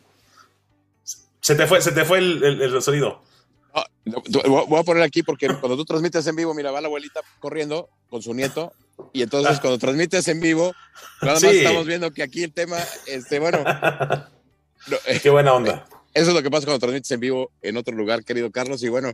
Se 1.44 1.56
te 1.56 1.68
fue, 1.68 1.82
se 1.82 1.92
te 1.92 2.06
fue 2.06 2.20
el, 2.20 2.42
el 2.42 2.82
sonido. 2.82 3.22
Voy 4.06 4.80
a 4.80 4.84
poner 4.84 5.04
aquí 5.04 5.24
porque 5.24 5.48
cuando 5.48 5.76
tú 5.76 5.86
transmites 5.86 6.26
en 6.28 6.36
vivo, 6.36 6.54
mira, 6.54 6.72
va 6.72 6.82
la 6.82 6.88
abuelita 6.88 7.22
corriendo 7.40 7.90
con 8.10 8.22
su 8.22 8.34
nieto 8.34 8.74
y 9.12 9.22
entonces 9.22 9.60
cuando 9.60 9.80
transmites 9.80 10.28
en 10.28 10.40
vivo, 10.40 10.74
nada 11.22 11.36
más 11.36 11.44
estamos 11.44 11.86
viendo 11.86 12.12
que 12.12 12.24
aquí 12.24 12.44
el 12.44 12.54
tema, 12.54 12.78
este, 13.08 13.40
bueno. 13.40 13.64
Qué 15.22 15.30
buena 15.30 15.54
onda. 15.54 15.86
Eso 16.14 16.30
es 16.30 16.36
lo 16.36 16.44
que 16.44 16.52
pasa 16.52 16.66
cuando 16.66 16.80
transmites 16.80 17.10
en 17.12 17.20
vivo 17.20 17.52
en 17.62 17.78
otro 17.78 17.96
lugar, 17.96 18.24
querido 18.24 18.52
Carlos, 18.52 18.84
y 18.84 18.90
bueno, 18.90 19.14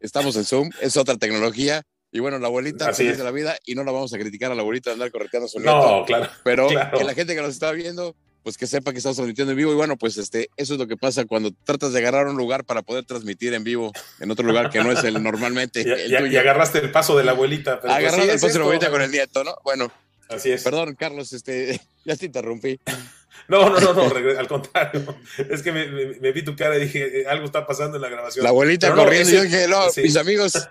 estamos 0.00 0.36
en 0.36 0.44
Zoom, 0.44 0.70
es 0.80 0.96
otra 0.96 1.16
tecnología. 1.16 1.82
Y 2.12 2.20
bueno, 2.20 2.38
la 2.38 2.46
abuelita 2.46 2.88
Así 2.88 3.04
de 3.04 3.22
la 3.22 3.30
vida 3.30 3.58
y 3.66 3.74
no 3.74 3.84
la 3.84 3.92
vamos 3.92 4.14
a 4.14 4.18
criticar 4.18 4.50
a 4.50 4.54
la 4.54 4.62
abuelita 4.62 4.90
de 4.90 4.94
andar 4.94 5.10
correteando 5.10 5.46
a 5.46 5.48
su 5.48 5.58
nieto. 5.58 5.98
No, 5.98 6.04
claro. 6.04 6.30
Pero 6.44 6.68
que 6.68 7.04
la 7.04 7.14
gente 7.14 7.34
que 7.34 7.42
nos 7.42 7.50
está 7.50 7.72
viendo, 7.72 8.14
pues 8.46 8.56
que 8.56 8.68
sepa 8.68 8.92
que 8.92 8.98
estamos 8.98 9.16
transmitiendo 9.16 9.50
en 9.50 9.58
vivo. 9.58 9.72
Y 9.72 9.74
bueno, 9.74 9.96
pues 9.96 10.16
este, 10.18 10.50
eso 10.56 10.74
es 10.74 10.78
lo 10.78 10.86
que 10.86 10.96
pasa 10.96 11.24
cuando 11.24 11.50
tratas 11.64 11.92
de 11.92 11.98
agarrar 11.98 12.28
un 12.28 12.36
lugar 12.36 12.62
para 12.62 12.82
poder 12.82 13.04
transmitir 13.04 13.52
en 13.54 13.64
vivo 13.64 13.90
en 14.20 14.30
otro 14.30 14.46
lugar 14.46 14.70
que 14.70 14.78
no 14.84 14.92
es 14.92 15.02
el 15.02 15.20
normalmente. 15.20 15.80
y, 15.82 16.12
y, 16.12 16.36
agarraste 16.36 16.78
el 16.78 16.92
paso 16.92 17.18
de 17.18 17.24
la 17.24 17.32
abuelita. 17.32 17.80
Pues 17.80 17.92
Agarraste 17.92 18.22
el 18.22 18.38
paso 18.38 18.46
de 18.46 18.54
la 18.54 18.60
abuelita 18.60 18.90
con 18.92 19.02
el 19.02 19.10
nieto, 19.10 19.42
¿no? 19.42 19.56
Bueno. 19.64 19.90
Así 20.28 20.52
es. 20.52 20.62
Perdón, 20.62 20.94
Carlos, 20.94 21.32
este, 21.32 21.80
ya 22.04 22.14
te 22.14 22.26
interrumpí. 22.26 22.78
No, 23.48 23.68
no, 23.68 23.80
no, 23.80 23.92
no, 23.92 24.38
al 24.38 24.46
contrario. 24.46 25.16
Es 25.50 25.64
que 25.64 25.72
me, 25.72 25.88
me, 26.20 26.30
vi 26.30 26.44
tu 26.44 26.54
cara 26.54 26.76
y 26.76 26.82
dije, 26.82 27.22
eh, 27.22 27.26
algo 27.26 27.46
está 27.46 27.66
pasando 27.66 27.96
en 27.96 28.02
la 28.02 28.08
grabación. 28.08 28.44
La 28.44 28.50
abuelita 28.50 28.94
corriendo 28.94 29.28
y 29.28 29.34
yo 29.34 29.42
dije, 29.42 29.66
no, 29.66 29.80
mis 29.96 30.16
amigos 30.16 30.54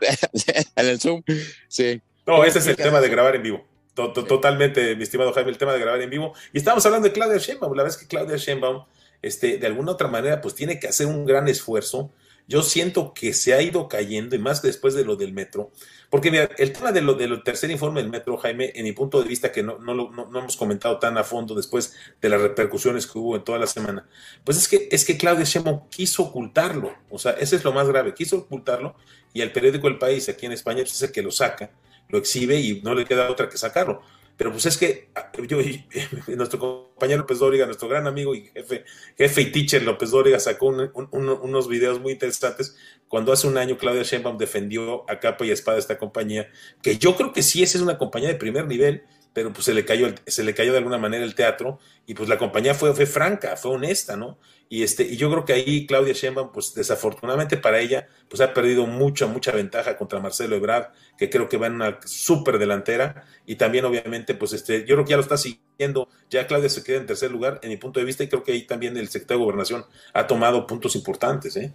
en 0.77 0.85
el 0.87 1.01
Zoom, 1.01 1.23
sí. 1.67 2.01
No, 2.25 2.45
ese 2.45 2.59
es 2.59 2.67
el 2.67 2.77
tema 2.77 3.01
de 3.01 3.09
grabar 3.09 3.35
en 3.35 3.43
vivo. 3.43 3.74
Totalmente, 3.95 4.93
mi 4.97 5.03
estimado 5.03 5.31
Jaime, 5.31 5.51
el 5.51 5.57
tema 5.57 5.71
de 5.71 5.79
grabar 5.79 6.01
en 6.01 6.09
vivo. 6.09 6.33
Y 6.51 6.57
estábamos 6.57 6.85
hablando 6.85 7.07
de 7.07 7.13
Claudia 7.13 7.37
Sheinbaum. 7.37 7.73
La 7.75 7.83
verdad 7.83 7.97
es 7.97 8.03
que 8.03 8.09
Claudia 8.09 8.35
Sheinbaum, 8.35 8.83
este, 9.21 9.57
de 9.57 9.67
alguna 9.67 9.93
otra 9.93 10.09
manera, 10.09 10.41
pues 10.41 10.53
tiene 10.53 10.79
que 10.79 10.87
hacer 10.87 11.07
un 11.07 11.25
gran 11.25 11.47
esfuerzo. 11.47 12.11
Yo 12.45 12.61
siento 12.61 13.13
que 13.13 13.33
se 13.33 13.53
ha 13.53 13.61
ido 13.61 13.87
cayendo, 13.87 14.35
y 14.35 14.39
más 14.39 14.61
después 14.61 14.95
de 14.95 15.05
lo 15.05 15.15
del 15.15 15.31
metro. 15.31 15.71
Porque 16.09 16.29
mira, 16.29 16.49
el 16.57 16.73
tema 16.73 16.91
de 16.91 17.01
lo 17.01 17.13
del 17.13 17.41
tercer 17.41 17.71
informe 17.71 18.01
del 18.01 18.11
metro, 18.11 18.35
Jaime, 18.35 18.73
en 18.75 18.83
mi 18.83 18.91
punto 18.91 19.23
de 19.23 19.29
vista, 19.29 19.51
que 19.53 19.63
no, 19.63 19.79
no, 19.79 19.95
no, 19.95 20.11
no, 20.11 20.39
hemos 20.39 20.57
comentado 20.57 20.99
tan 20.99 21.17
a 21.17 21.23
fondo 21.23 21.55
después 21.55 21.95
de 22.21 22.29
las 22.29 22.41
repercusiones 22.41 23.07
que 23.07 23.17
hubo 23.17 23.37
en 23.37 23.45
toda 23.45 23.57
la 23.57 23.65
semana, 23.65 24.07
pues 24.43 24.57
es 24.57 24.67
que, 24.67 24.89
es 24.91 25.05
que 25.05 25.17
Claudia 25.17 25.45
Sheinbaum 25.45 25.89
quiso 25.89 26.23
ocultarlo. 26.23 26.93
O 27.09 27.17
sea, 27.17 27.31
ese 27.31 27.55
es 27.55 27.63
lo 27.63 27.71
más 27.71 27.87
grave, 27.87 28.13
quiso 28.13 28.39
ocultarlo 28.39 28.95
y 29.33 29.41
el 29.41 29.51
periódico 29.51 29.87
El 29.87 29.97
País 29.97 30.29
aquí 30.29 30.45
en 30.45 30.51
España 30.51 30.81
pues, 30.81 30.93
es 30.93 31.01
el 31.01 31.11
que 31.11 31.23
lo 31.23 31.31
saca 31.31 31.71
lo 32.09 32.17
exhibe 32.17 32.59
y 32.59 32.81
no 32.81 32.93
le 32.93 33.05
queda 33.05 33.29
otra 33.29 33.49
que 33.49 33.57
sacarlo. 33.57 34.01
Pero 34.37 34.51
pues 34.51 34.65
es 34.65 34.77
que 34.77 35.09
ah, 35.15 35.31
yo, 35.47 35.57
nuestro 36.35 36.59
compañero 36.59 37.21
López 37.21 37.39
Dóriga, 37.39 37.65
nuestro 37.65 37.87
gran 37.87 38.05
amigo 38.05 38.35
y 38.35 38.47
jefe, 38.47 38.83
jefe 39.17 39.41
y 39.41 39.51
teacher 39.51 39.83
López 39.83 40.11
Dóriga 40.11 40.39
sacó 40.39 40.67
unos 40.67 41.67
videos 41.69 41.99
muy 41.99 42.13
interesantes 42.13 42.75
cuando 43.07 43.31
hace 43.31 43.47
un 43.47 43.57
año 43.57 43.77
Claudia 43.77 44.03
Sheinbaum 44.03 44.37
defendió 44.37 45.09
a 45.09 45.19
capa 45.19 45.45
y 45.45 45.51
espada 45.51 45.77
esta 45.77 45.97
compañía, 45.97 46.49
que 46.81 46.97
yo 46.97 47.15
creo 47.15 47.31
que 47.31 47.43
sí, 47.43 47.63
es 47.63 47.75
una 47.75 47.97
compañía 47.97 48.29
de 48.29 48.35
primer 48.35 48.67
nivel 48.67 49.03
pero 49.35 49.51
pues 49.51 49.65
se 49.65 49.73
le 49.73 49.83
cayó, 49.83 50.15
se 50.25 50.45
le 50.45 50.55
cayó 50.55 50.71
de 50.71 50.77
alguna 50.77 50.97
manera 50.97 51.25
el 51.25 51.35
teatro 51.35 51.77
y 52.05 52.13
pues 52.13 52.29
la 52.29 52.37
compañía 52.37 52.73
fue, 52.73 52.95
fue 52.95 53.05
franca, 53.05 53.57
fue 53.57 53.71
honesta, 53.71 54.15
¿no? 54.15 54.39
Y, 54.69 54.81
este, 54.81 55.03
y 55.03 55.17
yo 55.17 55.29
creo 55.29 55.43
que 55.43 55.51
ahí 55.51 55.85
Claudia 55.85 56.13
Sheinbaum, 56.13 56.53
pues 56.53 56.73
desafortunadamente 56.73 57.57
para 57.57 57.81
ella, 57.81 58.07
pues 58.29 58.39
ha 58.39 58.53
perdido 58.53 58.87
mucha, 58.87 59.27
mucha 59.27 59.51
ventaja 59.51 59.97
contra 59.97 60.21
Marcelo 60.21 60.55
Ebrard, 60.55 60.93
que 61.17 61.29
creo 61.29 61.49
que 61.49 61.57
va 61.57 61.67
en 61.67 61.73
una 61.73 61.99
súper 62.05 62.59
delantera. 62.59 63.25
Y 63.45 63.55
también, 63.55 63.83
obviamente, 63.83 64.35
pues 64.35 64.53
este, 64.53 64.85
yo 64.85 64.95
creo 64.95 65.03
que 65.03 65.09
ya 65.11 65.17
lo 65.17 65.23
está 65.23 65.35
siguiendo. 65.35 66.07
Ya 66.29 66.47
Claudia 66.47 66.69
se 66.69 66.81
queda 66.81 66.97
en 66.97 67.05
tercer 67.05 67.29
lugar, 67.29 67.59
en 67.61 67.69
mi 67.69 67.77
punto 67.77 67.99
de 67.99 68.05
vista, 68.05 68.23
y 68.23 68.29
creo 68.29 68.41
que 68.41 68.53
ahí 68.53 68.61
también 68.61 68.95
el 68.95 69.09
secretario 69.09 69.39
de 69.39 69.45
Gobernación 69.45 69.85
ha 70.13 70.25
tomado 70.25 70.65
puntos 70.65 70.95
importantes, 70.95 71.57
¿eh? 71.57 71.73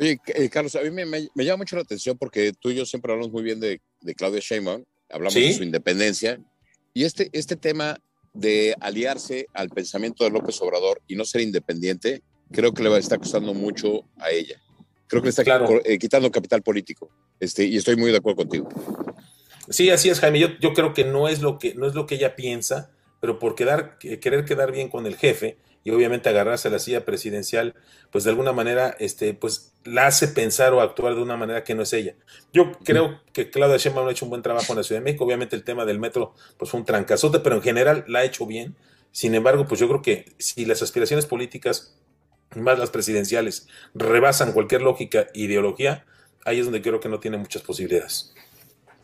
Oye, 0.00 0.18
eh, 0.26 0.48
Carlos, 0.50 0.74
a 0.74 0.82
mí 0.82 0.90
me, 0.90 1.44
llama 1.44 1.58
mucho 1.58 1.76
la 1.76 1.82
atención 1.82 2.18
porque 2.18 2.52
tú 2.52 2.70
y 2.70 2.74
yo 2.74 2.84
siempre 2.84 3.12
hablamos 3.12 3.32
muy 3.32 3.44
bien 3.44 3.60
de, 3.60 3.80
Claudia 4.16 4.40
Sheinbaum, 4.40 4.84
hablamos 5.08 5.34
de 5.34 5.52
su 5.52 5.62
independencia, 5.62 6.40
y 6.98 7.04
este, 7.04 7.30
este 7.32 7.54
tema 7.54 8.00
de 8.34 8.74
aliarse 8.80 9.46
al 9.54 9.68
pensamiento 9.68 10.24
de 10.24 10.30
López 10.30 10.60
Obrador 10.60 11.00
y 11.06 11.14
no 11.14 11.24
ser 11.24 11.42
independiente, 11.42 12.24
creo 12.50 12.74
que 12.74 12.82
le 12.82 12.88
va 12.88 12.96
a 12.96 12.98
estar 12.98 13.20
costando 13.20 13.54
mucho 13.54 14.02
a 14.16 14.32
ella. 14.32 14.60
Creo 15.06 15.22
que 15.22 15.26
le 15.26 15.30
está 15.30 15.44
eh, 15.84 15.96
quitando 15.96 16.28
capital 16.32 16.60
político. 16.62 17.08
Este, 17.38 17.64
y 17.66 17.76
estoy 17.76 17.94
muy 17.94 18.10
de 18.10 18.16
acuerdo 18.16 18.38
contigo. 18.38 18.68
Sí, 19.68 19.90
así 19.90 20.10
es, 20.10 20.18
Jaime. 20.18 20.40
Yo, 20.40 20.48
yo 20.60 20.74
creo 20.74 20.92
que 20.92 21.04
no 21.04 21.28
es 21.28 21.40
lo 21.40 21.60
que 21.60 21.72
no 21.76 21.86
es 21.86 21.94
lo 21.94 22.04
que 22.04 22.16
ella 22.16 22.34
piensa, 22.34 22.90
pero 23.20 23.38
por 23.38 23.54
quedar, 23.54 23.98
querer 23.98 24.44
quedar 24.44 24.72
bien 24.72 24.88
con 24.88 25.06
el 25.06 25.14
jefe 25.14 25.56
y 25.88 25.90
obviamente 25.90 26.28
agarrarse 26.28 26.68
a 26.68 26.70
la 26.70 26.80
silla 26.80 27.06
presidencial, 27.06 27.74
pues 28.12 28.24
de 28.24 28.30
alguna 28.30 28.52
manera, 28.52 28.94
este, 28.98 29.32
pues 29.32 29.72
la 29.84 30.06
hace 30.06 30.28
pensar 30.28 30.74
o 30.74 30.82
actuar 30.82 31.14
de 31.14 31.22
una 31.22 31.38
manera 31.38 31.64
que 31.64 31.74
no 31.74 31.82
es 31.82 31.94
ella. 31.94 32.14
Yo 32.52 32.72
creo 32.84 33.22
que 33.32 33.48
Claudia 33.48 33.78
Sheinbaum 33.78 34.06
ha 34.06 34.10
hecho 34.10 34.26
un 34.26 34.30
buen 34.30 34.42
trabajo 34.42 34.70
en 34.74 34.76
la 34.76 34.82
Ciudad 34.82 35.00
de 35.00 35.04
México. 35.06 35.24
Obviamente 35.24 35.56
el 35.56 35.64
tema 35.64 35.86
del 35.86 35.98
metro, 35.98 36.34
pues 36.58 36.70
fue 36.70 36.80
un 36.80 36.84
trancazote, 36.84 37.40
pero 37.40 37.56
en 37.56 37.62
general 37.62 38.04
la 38.06 38.18
ha 38.18 38.24
hecho 38.24 38.44
bien. 38.44 38.76
Sin 39.12 39.34
embargo, 39.34 39.66
pues 39.66 39.80
yo 39.80 39.88
creo 39.88 40.02
que 40.02 40.26
si 40.36 40.66
las 40.66 40.82
aspiraciones 40.82 41.24
políticas, 41.24 41.96
más 42.54 42.78
las 42.78 42.90
presidenciales, 42.90 43.66
rebasan 43.94 44.52
cualquier 44.52 44.82
lógica 44.82 45.28
e 45.32 45.40
ideología, 45.40 46.04
ahí 46.44 46.58
es 46.58 46.66
donde 46.66 46.82
creo 46.82 47.00
que 47.00 47.08
no 47.08 47.18
tiene 47.18 47.38
muchas 47.38 47.62
posibilidades. 47.62 48.34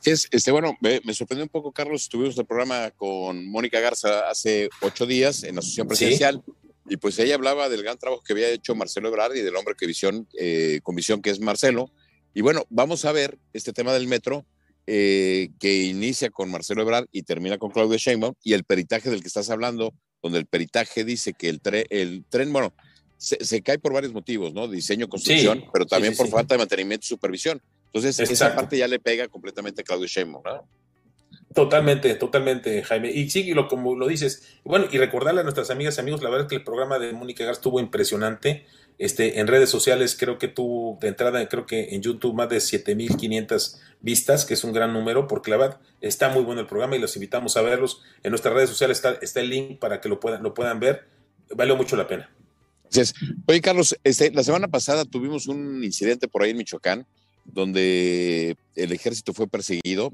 Es, 0.04 0.28
este, 0.30 0.50
bueno, 0.50 0.76
me, 0.82 1.00
sorprendió 1.14 1.44
un 1.44 1.48
poco, 1.48 1.72
Carlos. 1.72 2.10
Tuvimos 2.10 2.36
el 2.36 2.44
programa 2.44 2.90
con 2.90 3.48
Mónica 3.48 3.80
Garza 3.80 4.28
hace 4.28 4.68
ocho 4.82 5.06
días 5.06 5.44
en 5.44 5.54
la 5.54 5.60
Asociación 5.60 5.88
Presidencial. 5.88 6.42
Y 6.88 6.96
pues 6.96 7.18
ella 7.18 7.34
hablaba 7.34 7.68
del 7.68 7.82
gran 7.82 7.98
trabajo 7.98 8.22
que 8.22 8.32
había 8.32 8.50
hecho 8.50 8.74
Marcelo 8.74 9.08
Ebrard 9.08 9.34
y 9.34 9.40
del 9.40 9.56
hombre 9.56 9.74
que 9.76 9.86
visión, 9.86 10.28
eh, 10.38 10.80
con 10.82 10.94
visión 10.94 11.22
que 11.22 11.30
es 11.30 11.40
Marcelo. 11.40 11.90
Y 12.34 12.42
bueno, 12.42 12.64
vamos 12.68 13.04
a 13.04 13.12
ver 13.12 13.38
este 13.52 13.72
tema 13.72 13.92
del 13.92 14.06
metro 14.06 14.44
eh, 14.86 15.50
que 15.58 15.84
inicia 15.84 16.28
con 16.30 16.50
Marcelo 16.50 16.82
Ebrard 16.82 17.06
y 17.10 17.22
termina 17.22 17.56
con 17.56 17.70
Claudio 17.70 17.96
Sheinbaum 17.96 18.34
y 18.42 18.52
el 18.52 18.64
peritaje 18.64 19.08
del 19.08 19.22
que 19.22 19.28
estás 19.28 19.48
hablando, 19.48 19.94
donde 20.22 20.38
el 20.38 20.46
peritaje 20.46 21.04
dice 21.04 21.32
que 21.32 21.48
el, 21.48 21.60
el 21.90 22.24
tren, 22.28 22.52
bueno, 22.52 22.74
se, 23.16 23.62
cae 23.62 23.78
por 23.78 23.92
varios 23.92 24.12
motivos, 24.12 24.52
¿no? 24.52 24.68
Diseño, 24.68 25.08
construcción, 25.08 25.64
pero 25.72 25.86
también 25.86 26.14
por 26.16 26.28
falta 26.28 26.54
de 26.54 26.58
mantenimiento 26.58 27.04
y 27.04 27.08
supervisión. 27.08 27.62
Entonces, 27.86 28.18
esa 28.30 28.54
parte 28.54 28.76
ya 28.76 28.88
le 28.88 28.98
pega 28.98 29.28
completamente 29.28 29.80
a 29.80 29.84
Claudio 29.84 30.06
Sheinbaum, 30.06 30.42
¿no? 30.44 30.68
Totalmente, 31.54 32.12
totalmente, 32.16 32.82
Jaime. 32.82 33.12
Y 33.12 33.30
sí, 33.30 33.54
lo, 33.54 33.68
como 33.68 33.94
lo 33.94 34.08
dices, 34.08 34.42
bueno, 34.64 34.86
y 34.90 34.98
recordarle 34.98 35.40
a 35.40 35.44
nuestras 35.44 35.70
amigas 35.70 35.96
y 35.96 36.00
amigos, 36.00 36.20
la 36.20 36.28
verdad 36.28 36.46
es 36.46 36.50
que 36.50 36.56
el 36.56 36.64
programa 36.64 36.98
de 36.98 37.12
Mónica 37.12 37.44
Gar 37.44 37.52
estuvo 37.52 37.78
impresionante. 37.78 38.66
Este, 38.98 39.38
en 39.38 39.46
redes 39.46 39.70
sociales 39.70 40.16
creo 40.18 40.36
que 40.38 40.48
tuvo 40.48 40.98
de 41.00 41.08
entrada, 41.08 41.48
creo 41.48 41.64
que 41.64 41.94
en 41.94 42.02
YouTube 42.02 42.34
más 42.34 42.48
de 42.48 42.60
7500 42.60 43.80
vistas, 44.00 44.44
que 44.44 44.54
es 44.54 44.64
un 44.64 44.72
gran 44.72 44.92
número, 44.92 45.28
porque 45.28 45.52
la 45.52 45.56
verdad 45.56 45.80
está 46.00 46.28
muy 46.28 46.42
bueno 46.42 46.60
el 46.60 46.66
programa 46.66 46.96
y 46.96 46.98
los 46.98 47.14
invitamos 47.14 47.56
a 47.56 47.62
verlos. 47.62 48.02
En 48.24 48.30
nuestras 48.30 48.52
redes 48.52 48.70
sociales 48.70 48.98
está, 48.98 49.12
está 49.22 49.38
el 49.38 49.50
link 49.50 49.78
para 49.78 50.00
que 50.00 50.08
lo 50.08 50.18
puedan, 50.18 50.42
lo 50.42 50.54
puedan 50.54 50.80
ver. 50.80 51.06
Vale 51.54 51.72
mucho 51.74 51.94
la 51.94 52.08
pena. 52.08 52.28
Oye, 53.46 53.60
Carlos, 53.60 53.96
este, 54.02 54.32
la 54.32 54.42
semana 54.42 54.66
pasada 54.66 55.04
tuvimos 55.04 55.46
un 55.46 55.84
incidente 55.84 56.26
por 56.26 56.42
ahí 56.42 56.50
en 56.50 56.56
Michoacán, 56.56 57.06
donde 57.44 58.56
el 58.74 58.92
ejército 58.92 59.32
fue 59.32 59.46
perseguido 59.46 60.12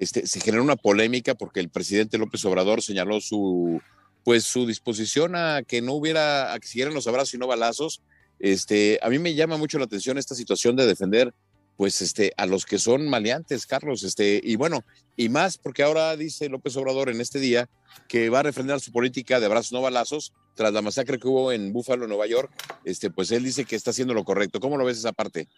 este, 0.00 0.26
se 0.26 0.40
generó 0.40 0.64
una 0.64 0.76
polémica 0.76 1.34
porque 1.34 1.60
el 1.60 1.68
presidente 1.68 2.16
López 2.16 2.42
Obrador 2.46 2.80
señaló 2.80 3.20
su, 3.20 3.82
pues, 4.24 4.44
su 4.44 4.66
disposición 4.66 5.36
a 5.36 5.62
que 5.62 5.82
no 5.82 5.92
hubiera, 5.92 6.54
a 6.54 6.58
que 6.58 6.66
siguieran 6.66 6.94
los 6.94 7.06
abrazos 7.06 7.34
y 7.34 7.38
no 7.38 7.46
balazos. 7.46 8.00
Este, 8.38 8.98
a 9.02 9.10
mí 9.10 9.18
me 9.18 9.34
llama 9.34 9.58
mucho 9.58 9.78
la 9.78 9.84
atención 9.84 10.16
esta 10.16 10.34
situación 10.34 10.74
de 10.74 10.86
defender 10.86 11.34
pues 11.76 12.02
este, 12.02 12.32
a 12.36 12.44
los 12.44 12.66
que 12.66 12.78
son 12.78 13.08
maleantes, 13.08 13.64
Carlos, 13.64 14.02
este, 14.02 14.38
y 14.44 14.56
bueno, 14.56 14.84
y 15.16 15.30
más 15.30 15.56
porque 15.56 15.82
ahora 15.82 16.14
dice 16.14 16.50
López 16.50 16.76
Obrador 16.76 17.08
en 17.08 17.22
este 17.22 17.38
día 17.38 17.70
que 18.06 18.28
va 18.28 18.40
a 18.40 18.42
refrendar 18.42 18.80
su 18.80 18.92
política 18.92 19.40
de 19.40 19.46
abrazos 19.46 19.72
no 19.72 19.80
balazos 19.80 20.34
tras 20.54 20.74
la 20.74 20.82
masacre 20.82 21.18
que 21.18 21.26
hubo 21.26 21.52
en 21.52 21.72
Búfalo, 21.72 22.06
Nueva 22.06 22.26
York, 22.26 22.52
este, 22.84 23.08
pues 23.08 23.30
él 23.30 23.44
dice 23.44 23.64
que 23.64 23.76
está 23.76 23.92
haciendo 23.92 24.12
lo 24.12 24.24
correcto. 24.24 24.60
¿Cómo 24.60 24.76
lo 24.76 24.84
ves 24.84 24.98
esa 24.98 25.12
parte? 25.12 25.48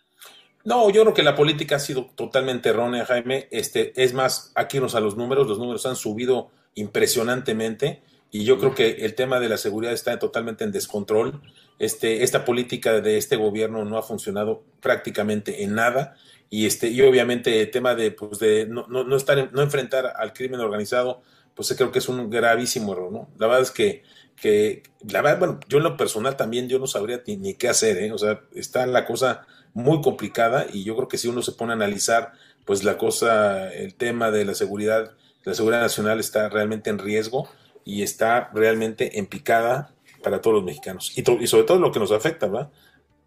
No, 0.64 0.90
yo 0.90 1.02
creo 1.02 1.14
que 1.14 1.22
la 1.22 1.34
política 1.34 1.76
ha 1.76 1.80
sido 1.80 2.06
totalmente 2.14 2.68
errónea, 2.68 3.04
Jaime. 3.04 3.48
Este, 3.50 3.92
es 4.02 4.14
más, 4.14 4.52
aquí 4.54 4.78
nos 4.78 4.94
a 4.94 5.00
los 5.00 5.16
números, 5.16 5.48
los 5.48 5.58
números 5.58 5.86
han 5.86 5.96
subido 5.96 6.50
impresionantemente 6.74 8.02
y 8.30 8.44
yo 8.44 8.58
creo 8.58 8.74
que 8.74 9.04
el 9.04 9.14
tema 9.14 9.40
de 9.40 9.48
la 9.48 9.58
seguridad 9.58 9.92
está 9.92 10.18
totalmente 10.18 10.64
en 10.64 10.72
descontrol. 10.72 11.42
Este, 11.78 12.22
esta 12.22 12.44
política 12.44 13.00
de 13.00 13.18
este 13.18 13.36
gobierno 13.36 13.84
no 13.84 13.98
ha 13.98 14.02
funcionado 14.02 14.62
prácticamente 14.80 15.64
en 15.64 15.74
nada 15.74 16.16
y 16.48 16.66
este, 16.66 16.88
y 16.88 17.00
obviamente 17.02 17.60
el 17.60 17.70
tema 17.70 17.94
de, 17.94 18.12
pues 18.12 18.38
de 18.38 18.66
no, 18.66 18.86
no, 18.86 19.16
estar, 19.16 19.52
no 19.52 19.62
enfrentar 19.62 20.12
al 20.16 20.32
crimen 20.32 20.60
organizado, 20.60 21.22
pues 21.54 21.74
creo 21.76 21.90
que 21.90 21.98
es 21.98 22.08
un 22.08 22.30
gravísimo 22.30 22.92
error, 22.92 23.10
¿no? 23.10 23.30
La 23.38 23.46
verdad 23.46 23.62
es 23.62 23.70
que, 23.70 24.02
que 24.36 24.82
la 25.08 25.22
verdad, 25.22 25.38
bueno, 25.38 25.60
yo 25.68 25.78
en 25.78 25.84
lo 25.84 25.96
personal 25.96 26.36
también 26.36 26.68
yo 26.68 26.78
no 26.78 26.86
sabría 26.86 27.22
ni, 27.26 27.36
ni 27.36 27.54
qué 27.54 27.68
hacer, 27.68 27.98
¿eh? 27.98 28.12
O 28.12 28.18
sea, 28.18 28.42
está 28.54 28.86
la 28.86 29.06
cosa 29.06 29.46
muy 29.74 30.00
complicada 30.00 30.66
y 30.72 30.84
yo 30.84 30.94
creo 30.96 31.08
que 31.08 31.18
si 31.18 31.28
uno 31.28 31.42
se 31.42 31.52
pone 31.52 31.72
a 31.72 31.76
analizar, 31.76 32.32
pues 32.64 32.84
la 32.84 32.98
cosa, 32.98 33.72
el 33.72 33.94
tema 33.94 34.30
de 34.30 34.44
la 34.44 34.54
seguridad, 34.54 35.12
la 35.44 35.54
seguridad 35.54 35.80
nacional 35.80 36.20
está 36.20 36.48
realmente 36.48 36.90
en 36.90 36.98
riesgo 36.98 37.48
y 37.84 38.02
está 38.02 38.50
realmente 38.52 39.18
en 39.18 39.26
picada 39.26 39.94
para 40.22 40.40
todos 40.40 40.56
los 40.56 40.64
mexicanos 40.64 41.12
y, 41.16 41.20
y 41.42 41.46
sobre 41.46 41.64
todo 41.64 41.78
lo 41.78 41.90
que 41.90 41.98
nos 41.98 42.12
afecta, 42.12 42.46
¿verdad? 42.46 42.70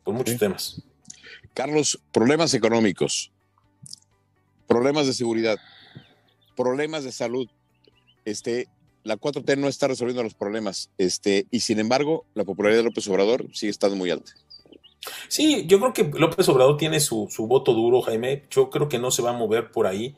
Por 0.03 0.13
muchos 0.13 0.37
temas. 0.37 0.81
Carlos, 1.53 1.99
problemas 2.11 2.53
económicos, 2.53 3.31
problemas 4.67 5.07
de 5.07 5.13
seguridad, 5.13 5.57
problemas 6.55 7.03
de 7.03 7.11
salud. 7.11 7.47
Este, 8.23 8.67
la 9.03 9.17
4T 9.17 9.57
no 9.57 9.67
está 9.67 9.87
resolviendo 9.87 10.23
los 10.23 10.33
problemas. 10.33 10.89
Este, 10.97 11.47
y 11.51 11.61
sin 11.61 11.79
embargo, 11.79 12.25
la 12.33 12.43
popularidad 12.43 12.79
de 12.79 12.85
López 12.85 13.07
Obrador 13.07 13.47
sigue 13.53 13.69
estando 13.69 13.95
muy 13.95 14.09
alta. 14.09 14.33
Sí, 15.27 15.65
yo 15.67 15.79
creo 15.79 15.93
que 15.93 16.19
López 16.19 16.47
Obrador 16.49 16.77
tiene 16.77 16.99
su, 16.99 17.27
su 17.29 17.47
voto 17.47 17.73
duro, 17.73 18.01
Jaime. 18.01 18.43
Yo 18.49 18.69
creo 18.69 18.89
que 18.89 18.99
no 18.99 19.11
se 19.11 19.21
va 19.21 19.31
a 19.31 19.37
mover 19.37 19.71
por 19.71 19.87
ahí. 19.87 20.15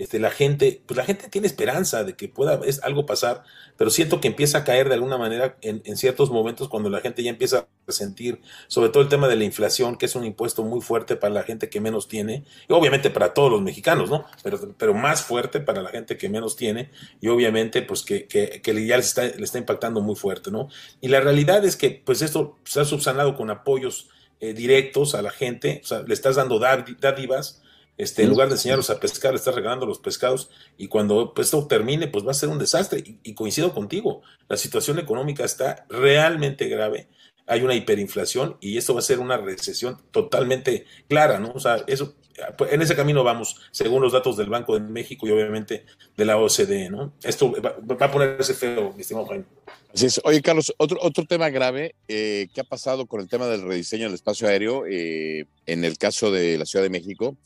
Este, 0.00 0.18
la 0.18 0.30
gente, 0.30 0.80
pues 0.86 0.96
la 0.96 1.04
gente 1.04 1.28
tiene 1.28 1.46
esperanza 1.46 2.04
de 2.04 2.16
que 2.16 2.26
pueda 2.26 2.58
es, 2.64 2.82
algo 2.82 3.04
pasar, 3.04 3.44
pero 3.76 3.90
siento 3.90 4.18
que 4.18 4.28
empieza 4.28 4.56
a 4.56 4.64
caer 4.64 4.88
de 4.88 4.94
alguna 4.94 5.18
manera 5.18 5.58
en, 5.60 5.82
en, 5.84 5.98
ciertos 5.98 6.30
momentos 6.30 6.70
cuando 6.70 6.88
la 6.88 7.02
gente 7.02 7.22
ya 7.22 7.28
empieza 7.28 7.68
a 7.86 7.92
sentir, 7.92 8.40
sobre 8.66 8.88
todo 8.88 9.02
el 9.02 9.10
tema 9.10 9.28
de 9.28 9.36
la 9.36 9.44
inflación, 9.44 9.98
que 9.98 10.06
es 10.06 10.14
un 10.14 10.24
impuesto 10.24 10.64
muy 10.64 10.80
fuerte 10.80 11.16
para 11.16 11.34
la 11.34 11.42
gente 11.42 11.68
que 11.68 11.82
menos 11.82 12.08
tiene, 12.08 12.46
y 12.66 12.72
obviamente 12.72 13.10
para 13.10 13.34
todos 13.34 13.50
los 13.50 13.60
mexicanos, 13.60 14.08
¿no? 14.08 14.24
Pero, 14.42 14.74
pero 14.78 14.94
más 14.94 15.20
fuerte 15.20 15.60
para 15.60 15.82
la 15.82 15.90
gente 15.90 16.16
que 16.16 16.30
menos 16.30 16.56
tiene, 16.56 16.90
y 17.20 17.28
obviamente, 17.28 17.82
pues 17.82 18.00
que, 18.00 18.26
que, 18.26 18.62
que 18.62 18.86
ya 18.86 18.96
le 18.96 19.02
está, 19.02 19.24
le 19.24 19.44
está 19.44 19.58
impactando 19.58 20.00
muy 20.00 20.16
fuerte, 20.16 20.50
¿no? 20.50 20.68
Y 21.02 21.08
la 21.08 21.20
realidad 21.20 21.62
es 21.66 21.76
que, 21.76 22.02
pues 22.02 22.22
esto 22.22 22.56
se 22.64 22.80
ha 22.80 22.86
subsanado 22.86 23.36
con 23.36 23.50
apoyos 23.50 24.08
eh, 24.40 24.54
directos 24.54 25.14
a 25.14 25.20
la 25.20 25.30
gente, 25.30 25.82
o 25.84 25.86
sea, 25.86 26.00
le 26.04 26.14
estás 26.14 26.36
dando 26.36 26.58
dádivas, 26.58 27.60
este, 28.00 28.22
en 28.22 28.30
lugar 28.30 28.48
de 28.48 28.54
enseñarlos 28.54 28.88
a 28.88 28.98
pescar, 28.98 29.34
estás 29.34 29.54
regalando 29.54 29.84
los 29.84 29.98
pescados 29.98 30.48
y 30.78 30.88
cuando 30.88 31.34
esto 31.36 31.66
termine, 31.66 32.08
pues 32.08 32.26
va 32.26 32.30
a 32.30 32.34
ser 32.34 32.48
un 32.48 32.58
desastre. 32.58 33.04
Y, 33.22 33.34
coincido 33.34 33.74
contigo, 33.74 34.22
la 34.48 34.56
situación 34.56 34.98
económica 34.98 35.44
está 35.44 35.84
realmente 35.90 36.66
grave, 36.68 37.08
hay 37.46 37.60
una 37.62 37.74
hiperinflación 37.74 38.56
y 38.58 38.78
esto 38.78 38.94
va 38.94 39.00
a 39.00 39.02
ser 39.02 39.18
una 39.18 39.36
recesión 39.36 39.98
totalmente 40.12 40.86
clara, 41.08 41.38
¿no? 41.38 41.52
O 41.54 41.60
sea, 41.60 41.84
eso, 41.88 42.14
en 42.70 42.80
ese 42.80 42.96
camino 42.96 43.22
vamos, 43.22 43.60
según 43.70 44.00
los 44.00 44.14
datos 44.14 44.34
del 44.38 44.48
Banco 44.48 44.72
de 44.72 44.80
México 44.80 45.26
y 45.26 45.32
obviamente 45.32 45.84
de 46.16 46.24
la 46.24 46.38
OCDE, 46.38 46.88
¿no? 46.88 47.12
Esto 47.22 47.52
va, 47.52 48.06
a 48.06 48.10
ponerse 48.10 48.54
feo, 48.54 48.94
mi 48.94 49.02
estimado 49.02 49.26
Jaime. 49.26 49.44
Así 49.92 50.06
es. 50.06 50.22
Oye, 50.24 50.40
Carlos, 50.40 50.72
otro, 50.78 50.98
otro 51.02 51.26
tema 51.26 51.50
grave 51.50 51.96
eh, 52.08 52.48
que 52.54 52.62
ha 52.62 52.64
pasado 52.64 53.04
con 53.04 53.20
el 53.20 53.28
tema 53.28 53.46
del 53.46 53.60
rediseño 53.60 54.04
del 54.04 54.14
espacio 54.14 54.48
aéreo 54.48 54.86
eh, 54.86 55.44
en 55.66 55.84
el 55.84 55.98
caso 55.98 56.30
de 56.30 56.56
la 56.56 56.64
Ciudad 56.64 56.82
de 56.82 56.90
México 56.90 57.36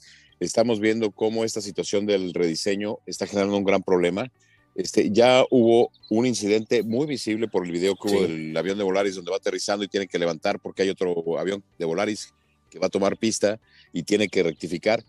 estamos 0.45 0.81
viendo 0.81 1.11
cómo 1.11 1.45
esta 1.45 1.61
situación 1.61 2.07
del 2.07 2.35
rediseño 2.35 2.99
está 3.07 3.27
generando 3.27 3.57
un 3.57 3.65
gran 3.65 3.83
problema. 3.83 4.31
Este, 4.75 5.11
ya 5.11 5.45
hubo 5.51 5.91
un 6.11 6.27
incidente 6.27 6.83
muy 6.83 7.07
visible 7.07 7.47
por 7.47 7.65
el 7.65 7.71
video 7.71 7.95
que 7.95 8.09
hubo 8.09 8.23
del 8.23 8.57
avión 8.57 8.77
de 8.77 8.85
Volaris 8.85 9.15
donde 9.15 9.31
va 9.31 9.37
aterrizando 9.37 9.85
y 9.85 9.89
tiene 9.89 10.09
que 10.09 10.19
levantar 10.19 10.59
porque 10.59 10.83
hay 10.83 10.91
otro 10.91 11.39
avión 11.39 11.63
de 11.79 11.85
Volaris 11.85 12.35
que 12.71 12.81
va 12.81 12.89
a 12.89 12.91
tomar 12.91 13.17
pista 13.17 13.61
y 13.93 14.03
tiene 14.03 14.29
que 14.29 14.43
rectificar. 14.43 15.05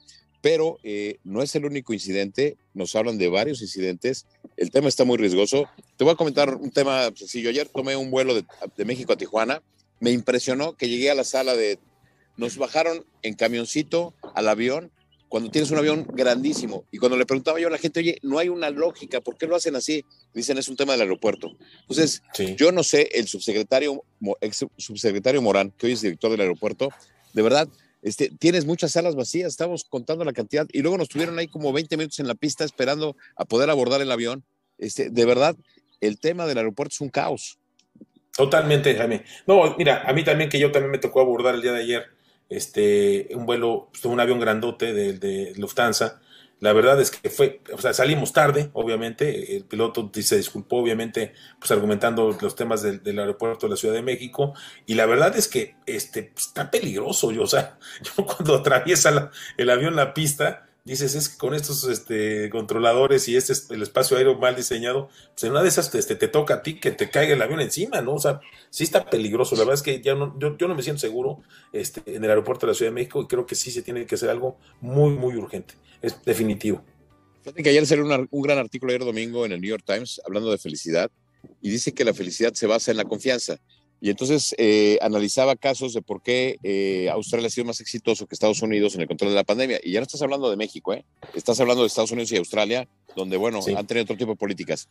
pero 0.46 0.78
eh, 0.84 1.18
no 1.24 1.42
es 1.42 1.56
el 1.56 1.66
único 1.66 1.92
incidente, 1.92 2.56
nos 2.76 2.96
hablan 2.96 3.18
de 3.18 3.30
varios 3.30 3.64
incidentes, 3.64 4.28
el 4.58 4.70
tema 4.70 4.90
está 4.90 5.04
muy 5.04 5.18
riesgoso. 5.18 5.68
Te 5.98 6.04
voy 6.04 6.14
a 6.14 6.16
comentar 6.16 6.54
un 6.54 6.70
tema 6.70 7.10
sencillo. 7.16 7.50
Ayer 7.50 7.68
tomé 7.68 7.96
un 7.96 8.12
vuelo 8.12 8.36
de, 8.36 8.46
de 8.78 8.86
México 8.86 9.12
a 9.12 9.18
Tijuana, 9.18 9.64
me 10.00 10.12
impresionó 10.12 10.78
que 10.78 10.88
llegué 10.88 11.10
a 11.10 11.16
la 11.16 11.24
sala 11.24 11.56
de... 11.56 11.80
Nos 12.38 12.58
bajaron 12.58 13.04
en 13.24 13.34
camioncito 13.34 14.14
al 14.36 14.48
avión 14.48 14.92
cuando 15.30 15.50
tienes 15.50 15.72
un 15.72 15.78
avión 15.78 16.06
grandísimo. 16.14 16.86
Y 16.92 16.98
cuando 16.98 17.18
le 17.18 17.26
preguntaba 17.26 17.60
yo 17.60 17.68
a 17.68 17.72
la 17.72 17.78
gente, 17.78 18.00
oye, 18.00 18.18
no 18.22 18.40
hay 18.40 18.50
una 18.50 18.70
lógica, 18.70 19.22
¿por 19.22 19.38
qué 19.38 19.48
lo 19.48 19.56
hacen 19.56 19.76
así? 19.76 20.06
Dicen, 20.34 20.58
es 20.58 20.68
un 20.68 20.76
tema 20.76 20.94
del 20.94 21.02
aeropuerto. 21.02 21.58
Entonces, 21.82 22.22
yo 22.58 22.72
no 22.72 22.84
sé, 22.84 23.10
el 23.14 23.28
subsecretario, 23.28 24.04
ex 24.42 24.66
subsecretario 24.78 25.42
Morán, 25.42 25.72
que 25.78 25.88
hoy 25.88 25.94
es 25.94 26.02
director 26.02 26.32
del 26.32 26.42
aeropuerto, 26.42 26.90
de 27.34 27.42
verdad, 27.42 27.68
este, 28.02 28.30
tienes 28.30 28.66
muchas 28.66 28.92
salas 28.92 29.16
vacías, 29.16 29.48
estamos 29.48 29.84
contando 29.84 30.24
la 30.24 30.34
cantidad, 30.34 30.68
y 30.72 30.82
luego 30.82 30.98
nos 30.98 31.10
tuvieron 31.10 31.38
ahí 31.40 31.48
como 31.48 31.74
20 31.74 31.98
minutos 31.98 32.20
en 32.20 32.28
la 32.28 32.36
pista 32.36 32.64
esperando 32.64 33.18
a 33.36 33.46
poder 33.46 33.70
abordar 33.70 34.02
el 34.02 34.12
avión. 34.12 34.44
Este, 34.78 35.10
de 35.10 35.26
verdad, 35.26 35.56
el 36.02 36.20
tema 36.20 36.46
del 36.46 36.60
aeropuerto 36.60 36.94
es 36.94 37.02
un 37.02 37.10
caos. 37.10 37.58
Totalmente, 38.36 38.96
Jaime. 38.96 39.24
No, 39.48 39.76
mira, 39.78 40.04
a 40.06 40.14
mí 40.14 40.24
también 40.24 40.50
que 40.50 40.60
yo 40.60 40.72
también 40.72 40.92
me 40.92 40.98
tocó 40.98 41.22
abordar 41.22 41.56
el 41.56 41.62
día 41.62 41.72
de 41.72 41.82
ayer 41.82 42.15
este, 42.50 43.30
un 43.36 43.46
vuelo, 43.46 43.90
pues, 43.92 44.06
un 44.06 44.20
avión 44.20 44.40
grandote 44.40 44.94
de, 44.94 45.14
de, 45.14 45.54
Lufthansa. 45.58 46.22
La 46.62 46.72
verdad 46.72 47.00
es 47.02 47.12
que 47.12 47.30
fue, 47.30 47.62
o 47.74 47.80
sea, 47.80 47.94
salimos 47.94 48.32
tarde, 48.32 48.70
obviamente, 48.74 49.58
el 49.58 49.66
piloto 49.66 50.10
se 50.14 50.38
disculpó, 50.38 50.78
obviamente, 50.78 51.34
pues 51.60 51.70
argumentando 51.72 52.36
los 52.42 52.56
temas 52.56 52.82
del, 52.82 53.20
aeropuerto 53.20 53.66
de 53.66 53.72
la 53.72 53.76
Ciudad 53.76 53.94
de 53.94 54.02
México, 54.02 54.54
y 54.86 54.96
la 54.96 55.06
verdad 55.06 55.36
es 55.36 55.50
que 55.50 55.76
este, 55.86 56.24
pues, 56.34 56.48
está 56.48 56.72
peligroso, 56.72 57.32
yo, 57.32 57.44
o 57.44 57.48
sea, 57.48 57.78
yo 58.02 58.26
cuando 58.26 58.56
atraviesa 58.56 59.32
el 59.58 59.70
avión 59.70 59.96
la 59.98 60.14
pista, 60.14 60.65
dices, 60.86 61.16
es 61.16 61.30
que 61.30 61.38
con 61.38 61.56
estos 61.56 61.84
este, 61.86 62.50
controladores 62.52 63.28
y 63.28 63.36
este 63.36 63.54
el 63.74 63.82
espacio 63.82 64.18
aéreo 64.18 64.38
mal 64.38 64.56
diseñado, 64.56 65.10
pues 65.34 65.44
en 65.44 65.52
una 65.52 65.64
de 65.64 65.70
esas 65.70 65.94
este, 65.96 66.16
te 66.16 66.28
toca 66.28 66.56
a 66.56 66.62
ti 66.62 66.80
que 66.80 66.92
te 66.92 67.10
caiga 67.10 67.34
el 67.34 67.42
avión 67.42 67.60
encima, 67.60 68.02
¿no? 68.02 68.14
O 68.14 68.20
sea, 68.20 68.40
sí 68.70 68.84
está 68.84 69.10
peligroso. 69.10 69.56
La 69.56 69.62
verdad 69.62 69.74
es 69.74 69.82
que 69.82 70.00
ya 70.00 70.14
no, 70.14 70.38
yo, 70.40 70.56
no 70.68 70.76
me 70.76 70.84
siento 70.84 71.02
seguro 71.02 71.42
este, 71.74 72.02
en 72.16 72.24
el 72.24 72.30
aeropuerto 72.30 72.68
de 72.68 72.72
la 72.72 72.76
Ciudad 72.76 72.92
de 72.92 72.96
México 72.96 73.22
y 73.22 73.28
creo 73.28 73.48
que 73.48 73.56
sí 73.56 73.72
se 73.72 73.82
tiene 73.82 74.06
que 74.06 74.16
hacer 74.16 74.30
algo 74.30 74.60
muy, 74.80 75.12
muy 75.12 75.36
urgente. 75.36 75.74
Es 76.04 76.24
definitivo. 76.24 76.84
Fíjate 77.42 77.64
que 77.64 77.70
ayer 77.70 77.86
salió 77.88 78.06
un, 78.06 78.28
un 78.30 78.42
gran 78.44 78.60
artículo 78.60 78.92
ayer 78.92 79.04
domingo 79.04 79.46
en 79.46 79.54
el 79.54 79.62
New 79.62 79.70
York 79.70 79.84
Times 79.86 80.22
hablando 80.26 80.52
de 80.52 80.60
felicidad 80.60 81.10
y 81.62 81.72
dice 81.72 81.94
que 81.94 82.06
la 82.06 82.14
felicidad 82.14 82.54
se 82.54 82.68
basa 82.68 82.92
en 82.92 82.98
la 82.98 83.06
confianza. 83.06 83.60
Y 84.02 84.10
entonces 84.10 84.54
eh, 84.58 84.98
analizaba 85.02 85.56
casos 85.56 85.94
de 85.94 86.02
por 86.02 86.22
qué 86.22 86.58
eh, 86.64 87.10
Australia 87.12 87.48
ha 87.48 87.50
sido 87.50 87.66
más 87.66 87.80
exitoso 87.80 88.28
que 88.28 88.36
Estados 88.36 88.62
Unidos 88.62 88.96
en 88.96 89.02
el 89.02 89.08
control 89.08 89.32
de 89.32 89.36
la 89.36 89.44
pandemia. 89.44 89.80
Y 89.84 89.94
ya 89.94 90.00
no 90.00 90.04
estás 90.04 90.22
hablando 90.22 90.50
de 90.50 90.58
México, 90.58 90.94
¿eh? 90.94 91.06
Estás 91.34 91.60
hablando 91.60 91.84
de 91.84 91.88
Estados 91.88 92.12
Unidos 92.12 92.32
y 92.32 92.38
Australia, 92.38 92.88
donde, 93.16 93.38
bueno, 93.38 93.60
han 93.76 93.88
tenido 93.88 94.04
otro 94.04 94.18
tipo 94.18 94.32
de 94.32 94.38
políticas. 94.38 94.90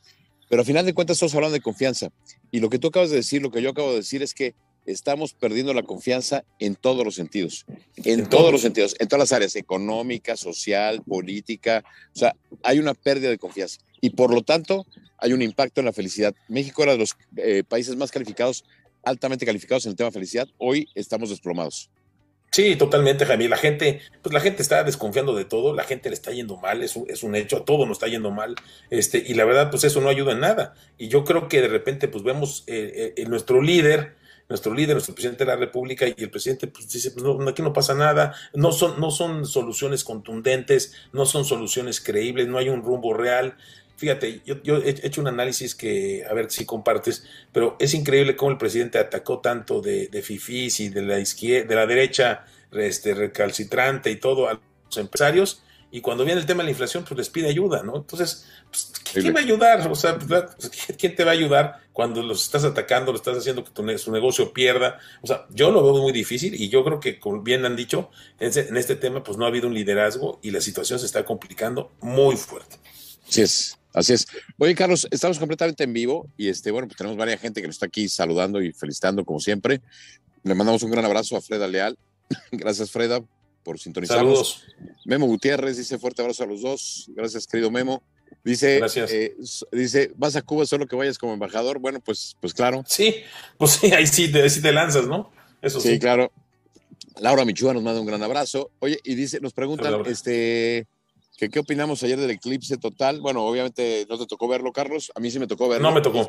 Pero 0.49 0.61
al 0.61 0.67
final 0.67 0.85
de 0.85 0.95
cuentas 0.95 1.17
estamos 1.17 1.35
hablando 1.35 1.55
de 1.55 1.61
confianza. 1.61 2.11
Y 2.51 2.61
lo 2.61 2.71
que 2.71 2.79
tú 2.79 2.89
acabas 2.89 3.11
de 3.11 3.17
decir, 3.17 3.43
lo 3.43 3.51
que 3.51 3.63
yo 3.63 3.71
acabo 3.71 3.91
de 3.91 3.97
decir 3.97 4.23
es 4.23 4.35
que 4.35 4.55
estamos 4.87 5.33
perdiendo 5.33 5.73
la 5.73 5.83
confianza 5.83 6.45
en 6.59 6.75
todos 6.75 7.05
los 7.05 7.15
sentidos, 7.15 7.65
en, 7.97 8.29
todos 8.29 8.53
los 8.53 8.61
sentidos, 8.61 8.95
en 8.99 9.09
todas 9.09 9.21
las 9.21 9.33
áreas, 9.33 9.57
económica, 9.57 10.37
social, 10.37 11.03
política, 11.03 11.85
o 12.15 12.19
sea, 12.19 12.37
hay 12.63 12.79
una 12.79 12.95
pérdida 12.95 13.31
de 13.31 13.39
confianza 13.39 13.81
y 14.01 14.11
por 14.11 14.33
lo 14.33 14.43
tanto 14.43 14.87
hay 15.19 15.33
un 15.33 15.43
impacto 15.43 15.81
en 15.81 15.87
la 15.87 15.93
felicidad. 15.93 16.35
México 16.49 16.83
era 16.83 16.93
de 16.93 16.99
los 16.99 17.17
eh, 17.37 17.63
países 17.67 17.97
más 17.97 18.11
calificados 18.11 18.65
altamente 19.05 19.47
calificados 19.47 19.87
en 19.87 19.91
el 19.91 19.97
tema 19.97 20.11
felicidad, 20.11 20.49
hoy 20.59 20.89
estamos 20.95 21.31
desplomados. 21.31 21.91
Sí, 22.55 22.77
totalmente, 22.77 23.27
Jaime. 23.27 23.49
La 23.49 23.57
gente, 23.57 24.01
pues 24.23 24.33
la 24.33 24.39
gente 24.39 24.63
está 24.63 24.85
desconfiando 24.85 25.35
de 25.35 25.45
todo, 25.45 25.75
la 25.75 25.83
gente 25.83 26.09
le 26.09 26.15
está 26.15 26.31
yendo 26.31 26.57
mal, 26.57 26.85
es 26.85 26.95
un, 26.95 27.05
es 27.11 27.25
un 27.25 27.35
hecho, 27.35 27.57
a 27.57 27.65
todo 27.65 27.85
nos 27.85 27.97
está 27.97 28.07
yendo 28.07 28.31
mal, 28.31 28.55
este, 28.91 29.25
y 29.27 29.35
la 29.35 29.45
verdad, 29.45 29.71
pues 29.73 29.83
eso 29.83 30.01
no 30.01 30.09
ayuda 30.09 30.33
en 30.33 30.41
nada. 30.41 30.75
Y 30.97 31.09
yo 31.09 31.25
creo 31.25 31.49
que 31.49 31.61
de 31.61 31.67
repente, 31.67 32.07
pues 32.07 32.23
vemos 32.23 32.63
eh, 32.69 33.13
eh 33.17 33.25
nuestro 33.27 33.61
líder, 33.61 34.15
nuestro 34.49 34.73
líder, 34.73 34.95
nuestro 34.95 35.15
presidente 35.15 35.45
de 35.45 35.51
la 35.51 35.57
República, 35.57 36.07
y 36.07 36.15
el 36.17 36.31
presidente 36.31 36.69
pues, 36.69 36.89
dice, 36.89 37.11
pues 37.11 37.25
no, 37.25 37.49
aquí 37.49 37.61
no 37.61 37.73
pasa 37.73 37.95
nada, 37.95 38.35
no 38.55 38.71
son, 38.71 39.01
no 39.01 39.11
son 39.11 39.47
soluciones 39.47 40.05
contundentes, 40.05 40.93
no 41.13 41.27
son 41.27 41.45
soluciones 41.45 42.01
creíbles, 42.01 42.47
no 42.47 42.59
hay 42.59 42.69
un 42.69 42.83
rumbo 42.83 43.15
real. 43.15 43.57
Fíjate, 43.97 44.43
yo, 44.45 44.79
he 44.79 45.07
hecho 45.07 45.21
un 45.21 45.29
análisis 45.29 45.75
que, 45.75 46.25
a 46.29 46.35
ver 46.35 46.51
si 46.51 46.65
compartes, 46.65 47.25
pero 47.53 47.77
es 47.79 47.95
increíble 47.95 48.37
cómo 48.37 48.51
el 48.51 48.59
presidente 48.59 48.99
atacó 48.99 49.41
tanto 49.41 49.81
de, 49.81 50.09
de 50.09 50.23
FIFIs 50.23 50.81
y 50.81 50.89
de 50.89 51.03
la 51.03 51.21
izquierda, 51.21 51.69
de 51.69 51.75
la 51.77 51.87
derecha 51.87 52.45
este, 52.73 53.15
recalcitrante 53.15 54.11
y 54.11 54.17
todo 54.17 54.49
a 54.49 54.61
los 54.87 54.97
empresarios, 54.97 55.63
y 55.95 56.01
cuando 56.01 56.25
viene 56.25 56.41
el 56.41 56.47
tema 56.47 56.65
de 56.65 56.65
la 56.65 56.71
inflación, 56.73 57.05
pues 57.05 57.17
les 57.17 57.31
pide 57.31 57.49
ayuda, 57.49 57.85
¿no? 57.85 57.95
Entonces, 57.95 58.49
pues, 58.69 58.93
¿quién 59.13 59.33
va 59.33 59.39
a 59.39 59.43
ayudar? 59.45 59.89
O 59.89 59.95
sea, 59.95 60.19
pues, 60.19 60.69
¿quién 60.99 61.15
te 61.15 61.23
va 61.23 61.31
a 61.31 61.35
ayudar 61.35 61.83
cuando 61.93 62.21
los 62.21 62.43
estás 62.43 62.65
atacando, 62.65 63.13
lo 63.13 63.17
estás 63.17 63.39
haciendo 63.39 63.63
que 63.63 63.71
tu, 63.71 63.97
su 63.97 64.11
negocio 64.11 64.53
pierda? 64.53 64.99
O 65.23 65.29
sea, 65.29 65.47
yo 65.51 65.71
lo 65.71 65.85
veo 65.85 66.03
muy 66.03 66.11
difícil 66.11 66.61
y 66.61 66.69
yo 66.69 66.83
creo 66.83 66.99
que, 66.99 67.21
como 67.21 67.43
bien 67.43 67.65
han 67.65 67.77
dicho, 67.77 68.11
en 68.41 68.77
este 68.77 68.97
tema, 68.97 69.23
pues 69.23 69.39
no 69.39 69.45
ha 69.45 69.49
habido 69.49 69.69
un 69.69 69.75
liderazgo 69.75 70.41
y 70.43 70.51
la 70.51 70.61
situación 70.61 70.99
se 70.99 71.07
está 71.07 71.25
complicando 71.25 71.93
muy 72.01 72.37
fuerte. 72.37 72.77
Sí 73.29 73.43
es. 73.43 73.79
Así 73.95 74.13
es. 74.13 74.27
Oye, 74.59 74.75
Carlos, 74.75 75.07
estamos 75.11 75.39
completamente 75.39 75.85
en 75.85 75.93
vivo 75.93 76.29
y 76.37 76.49
este, 76.49 76.73
bueno, 76.73 76.89
pues 76.89 76.99
tenemos 76.99 77.17
varias 77.17 77.41
gente 77.41 77.61
que 77.61 77.69
nos 77.69 77.77
está 77.77 77.87
aquí 77.87 78.09
saludando 78.09 78.61
y 78.61 78.73
felicitando 78.73 79.25
como 79.25 79.39
siempre. 79.39 79.81
Le 80.43 80.55
mandamos 80.55 80.83
un 80.83 80.91
gran 80.91 81.05
abrazo 81.05 81.37
a 81.37 81.41
Freda 81.41 81.69
Leal. 81.69 81.97
Gracias, 82.53 82.91
Freda, 82.91 83.23
por 83.63 83.79
sintonizarnos. 83.79 84.59
Saludos. 84.59 84.65
Memo 85.05 85.27
Gutiérrez 85.27 85.77
dice 85.77 85.99
fuerte 85.99 86.23
abrazo 86.23 86.43
a 86.43 86.47
los 86.47 86.61
dos. 86.61 87.09
Gracias, 87.15 87.47
querido 87.47 87.71
Memo. 87.71 88.03
Dice, 88.43 88.79
Gracias. 88.79 89.13
Eh, 89.13 89.37
dice, 89.71 90.11
vas 90.17 90.35
a 90.35 90.43
Cuba 90.43 90.67
solo 90.67 90.89
que 90.89 90.97
vayas 90.97 91.17
como 91.17 91.33
embajador. 91.33 91.79
Bueno, 91.79 92.01
pues, 92.01 92.37
pues 92.41 92.53
claro. 92.53 92.83
Sí, 92.89 93.15
pues 93.57 93.73
sí, 93.73 93.93
ahí 93.93 94.09
sí, 94.09 94.31
te, 94.31 94.49
te 94.51 94.73
lanzas, 94.73 95.07
¿no? 95.07 95.31
Eso 95.63 95.81
sí. 95.81 95.91
Sí, 95.91 95.99
claro. 96.01 96.33
Laura 97.21 97.45
Michua 97.45 97.73
nos 97.73 97.85
manda 97.85 98.01
un 98.01 98.07
gran 98.07 98.23
abrazo. 98.25 98.73
Oye, 98.81 98.99
y 99.05 99.15
dice, 99.15 99.41
nos 99.41 99.53
preguntan, 99.53 100.05
este, 100.07 100.89
¿Qué 101.37 101.59
opinamos 101.59 102.03
ayer 102.05 102.19
del 102.19 102.31
eclipse 102.31 102.77
total? 102.77 103.21
Bueno, 103.21 103.45
obviamente 103.45 104.07
no 104.09 104.17
te 104.19 104.27
tocó 104.27 104.47
verlo, 104.47 104.73
Carlos. 104.73 105.11
A 105.17 105.21
mí 105.21 105.31
sí 105.31 105.41
me 105.41 105.49
tocó 105.49 105.69
verlo. 105.69 105.89
No 105.89 105.95
me 105.95 106.01
tocó. 106.01 106.29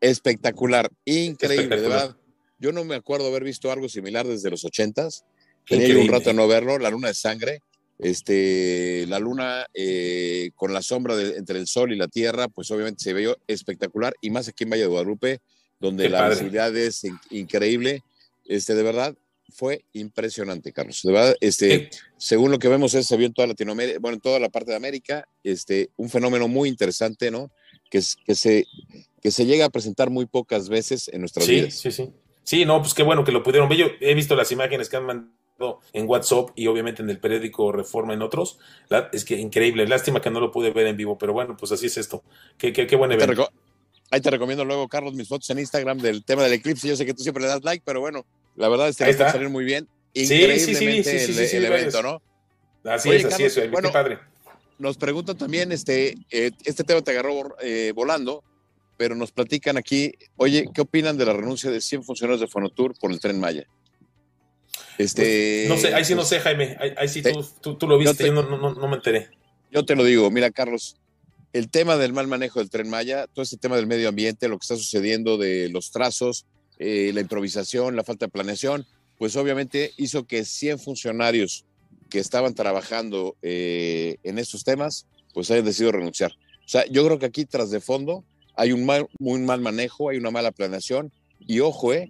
espectacular, 0.00 0.88
increíble, 1.04 1.80
de 1.80 1.88
verdad. 1.88 2.16
Yo 2.58 2.70
no 2.70 2.84
me 2.84 2.94
acuerdo 2.94 3.26
haber 3.26 3.42
visto 3.42 3.72
algo 3.72 3.88
similar 3.88 4.26
desde 4.26 4.48
los 4.48 4.64
ochentas. 4.64 5.24
Tenía 5.66 5.98
un 5.98 6.08
rato 6.08 6.30
de 6.30 6.34
no 6.34 6.46
verlo. 6.46 6.78
La 6.78 6.90
luna 6.90 7.08
de 7.08 7.14
sangre. 7.14 7.60
Este, 7.98 9.06
la 9.08 9.18
luna 9.18 9.66
eh, 9.74 10.50
con 10.54 10.72
la 10.72 10.82
sombra 10.82 11.20
entre 11.20 11.58
el 11.58 11.66
sol 11.66 11.92
y 11.92 11.96
la 11.96 12.08
tierra, 12.08 12.46
pues 12.46 12.70
obviamente 12.70 13.02
se 13.02 13.14
vio 13.14 13.36
espectacular. 13.46 14.14
Y 14.20 14.30
más 14.30 14.48
aquí 14.48 14.64
en 14.64 14.70
Valle 14.70 14.82
de 14.82 14.88
Guadalupe, 14.88 15.40
donde 15.80 16.08
la 16.08 16.28
visibilidad 16.28 16.74
es 16.76 17.02
increíble. 17.30 18.02
Este, 18.44 18.74
de 18.74 18.82
verdad, 18.82 19.16
fue 19.50 19.84
impresionante, 19.92 20.72
Carlos. 20.72 21.00
De 21.02 21.12
verdad, 21.12 21.36
este, 21.40 21.90
según 22.16 22.50
lo 22.50 22.58
que 22.58 22.68
vemos, 22.68 22.94
es, 22.94 23.06
se 23.06 23.16
vio 23.16 23.26
en 23.26 23.32
toda 23.32 23.48
Latinoamérica, 23.48 23.98
bueno, 24.00 24.16
en 24.16 24.20
toda 24.20 24.38
la 24.38 24.48
parte 24.48 24.70
de 24.70 24.76
América, 24.76 25.28
este, 25.42 25.90
un 25.96 26.10
fenómeno 26.10 26.48
muy 26.48 26.68
interesante, 26.68 27.30
¿no? 27.30 27.50
Que, 27.90 28.02
que, 28.24 28.34
se, 28.34 28.66
que 29.22 29.30
se 29.30 29.46
llega 29.46 29.66
a 29.66 29.70
presentar 29.70 30.10
muy 30.10 30.26
pocas 30.26 30.68
veces 30.68 31.08
en 31.08 31.20
nuestras 31.20 31.46
sí, 31.46 31.54
vidas. 31.54 31.74
Sí, 31.74 31.92
sí, 31.92 32.10
sí. 32.42 32.64
no, 32.64 32.80
pues 32.80 32.94
qué 32.94 33.02
bueno 33.02 33.24
que 33.24 33.32
lo 33.32 33.42
pudieron 33.42 33.68
ver. 33.68 33.78
Yo 33.78 33.86
he 34.00 34.14
visto 34.14 34.34
las 34.34 34.50
imágenes 34.52 34.88
que 34.88 34.96
han 34.96 35.06
mandado 35.06 35.80
en 35.92 36.08
WhatsApp 36.08 36.50
y 36.56 36.66
obviamente 36.66 37.02
en 37.02 37.10
el 37.10 37.18
periódico 37.18 37.72
Reforma 37.72 38.14
en 38.14 38.22
otros. 38.22 38.58
es 39.12 39.24
que 39.24 39.38
increíble. 39.38 39.86
Lástima 39.86 40.20
que 40.20 40.30
no 40.30 40.40
lo 40.40 40.50
pude 40.50 40.70
ver 40.70 40.86
en 40.86 40.96
vivo, 40.96 41.16
pero 41.16 41.32
bueno, 41.32 41.56
pues 41.56 41.72
así 41.72 41.86
es 41.86 41.96
esto. 41.96 42.22
Qué, 42.58 42.72
qué, 42.72 42.86
qué 42.86 42.96
buen 42.96 43.12
evento. 43.12 43.48
Ahí 44.10 44.20
te 44.20 44.30
recomiendo 44.30 44.64
luego, 44.64 44.86
Carlos, 44.88 45.14
mis 45.14 45.26
fotos 45.26 45.50
en 45.50 45.58
Instagram 45.58 45.98
del 45.98 46.24
tema 46.24 46.44
del 46.44 46.52
eclipse. 46.52 46.86
Yo 46.86 46.96
sé 46.96 47.04
que 47.04 47.14
tú 47.14 47.22
siempre 47.22 47.42
le 47.42 47.48
das 47.48 47.64
like, 47.64 47.82
pero 47.84 48.00
bueno, 48.00 48.24
la 48.56 48.68
verdad 48.68 48.88
es 48.88 48.96
que 48.96 49.12
va 49.12 49.28
a 49.28 49.32
salir 49.32 49.48
muy 49.48 49.64
bien. 49.64 49.88
Increíblemente 50.14 51.18
sí, 51.18 51.32
sí, 51.34 51.46
sí, 51.46 51.56
el, 51.56 51.66
evento, 51.66 52.02
¿no? 52.02 52.22
Así 52.84 53.10
es, 53.10 53.24
así 53.26 53.44
es, 53.44 53.70
bueno, 53.70 53.92
padre. 53.92 54.18
Nos 54.78 54.96
preguntan 54.96 55.36
también, 55.36 55.72
este, 55.72 56.16
eh, 56.30 56.50
este 56.64 56.84
tema 56.84 57.00
te 57.00 57.10
agarró 57.10 57.56
eh, 57.60 57.92
volando, 57.94 58.44
pero 58.96 59.14
nos 59.14 59.32
platican 59.32 59.76
aquí, 59.76 60.12
oye, 60.36 60.68
¿qué 60.74 60.82
opinan 60.82 61.16
de 61.16 61.26
la 61.26 61.32
renuncia 61.32 61.70
de 61.70 61.80
100 61.80 62.04
funcionarios 62.04 62.40
de 62.40 62.46
Fonotur 62.46 62.94
por 62.98 63.10
el 63.10 63.20
Tren 63.20 63.40
Maya? 63.40 63.66
Este, 64.98 65.66
pues, 65.68 65.82
no 65.82 65.88
sé, 65.88 65.94
ahí 65.94 66.04
sí 66.04 66.14
no 66.14 66.20
pues, 66.20 66.28
sé, 66.28 66.40
Jaime, 66.40 66.76
ahí, 66.96 67.08
sí 67.08 67.22
tú, 67.60 67.76
tú, 67.76 67.86
lo 67.86 67.98
viste, 67.98 68.26
yo, 68.26 68.32
no, 68.32 68.42
no, 68.42 68.74
no, 68.74 68.88
me 68.88 68.96
enteré. 68.96 69.28
Yo 69.70 69.84
te 69.84 69.94
lo 69.94 70.04
digo, 70.04 70.30
mira, 70.30 70.50
Carlos, 70.50 70.96
el 71.52 71.70
tema 71.70 71.96
del 71.96 72.12
mal 72.12 72.26
manejo 72.26 72.60
del 72.60 72.70
Tren 72.70 72.88
Maya, 72.88 73.26
todo 73.26 73.42
este 73.42 73.58
tema 73.58 73.76
del 73.76 73.86
medio 73.86 74.08
ambiente, 74.08 74.48
lo 74.48 74.58
que 74.58 74.64
está 74.64 74.76
sucediendo 74.76 75.36
de 75.36 75.68
los 75.68 75.90
trazos, 75.90 76.46
eh, 76.78 77.10
la 77.14 77.20
improvisación, 77.20 77.96
la 77.96 78.04
falta 78.04 78.26
de 78.26 78.32
planeación, 78.32 78.86
pues 79.18 79.36
obviamente 79.36 79.92
hizo 79.96 80.26
que 80.26 80.44
100 80.44 80.78
funcionarios 80.78 81.64
que 82.10 82.18
estaban 82.18 82.54
trabajando 82.54 83.36
eh, 83.42 84.16
en 84.22 84.38
estos 84.38 84.64
temas, 84.64 85.06
pues 85.32 85.50
hayan 85.50 85.64
decidido 85.64 85.92
renunciar. 85.92 86.32
O 86.64 86.68
sea, 86.68 86.84
yo 86.86 87.04
creo 87.04 87.18
que 87.18 87.26
aquí 87.26 87.44
tras 87.44 87.70
de 87.70 87.80
fondo 87.80 88.24
hay 88.54 88.72
un 88.72 88.84
mal, 88.84 89.08
muy 89.18 89.40
mal 89.40 89.60
manejo, 89.60 90.10
hay 90.10 90.18
una 90.18 90.30
mala 90.30 90.52
planeación 90.52 91.12
y 91.38 91.60
ojo, 91.60 91.92
eh, 91.92 92.08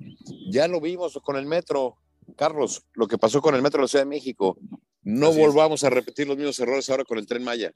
ya 0.50 0.68
lo 0.68 0.80
vimos 0.80 1.18
con 1.22 1.36
el 1.36 1.46
metro, 1.46 1.96
Carlos, 2.36 2.82
lo 2.94 3.06
que 3.06 3.18
pasó 3.18 3.40
con 3.40 3.54
el 3.54 3.62
metro 3.62 3.78
de 3.78 3.84
la 3.84 3.88
Ciudad 3.88 4.04
de 4.04 4.10
México. 4.10 4.56
no 5.02 5.32
volvamos 5.32 5.84
a 5.84 5.90
repetir 5.90 6.26
los 6.26 6.36
mismos 6.36 6.58
errores 6.58 6.90
ahora 6.90 7.04
con 7.04 7.18
el 7.18 7.26
tren 7.26 7.44
Maya. 7.44 7.72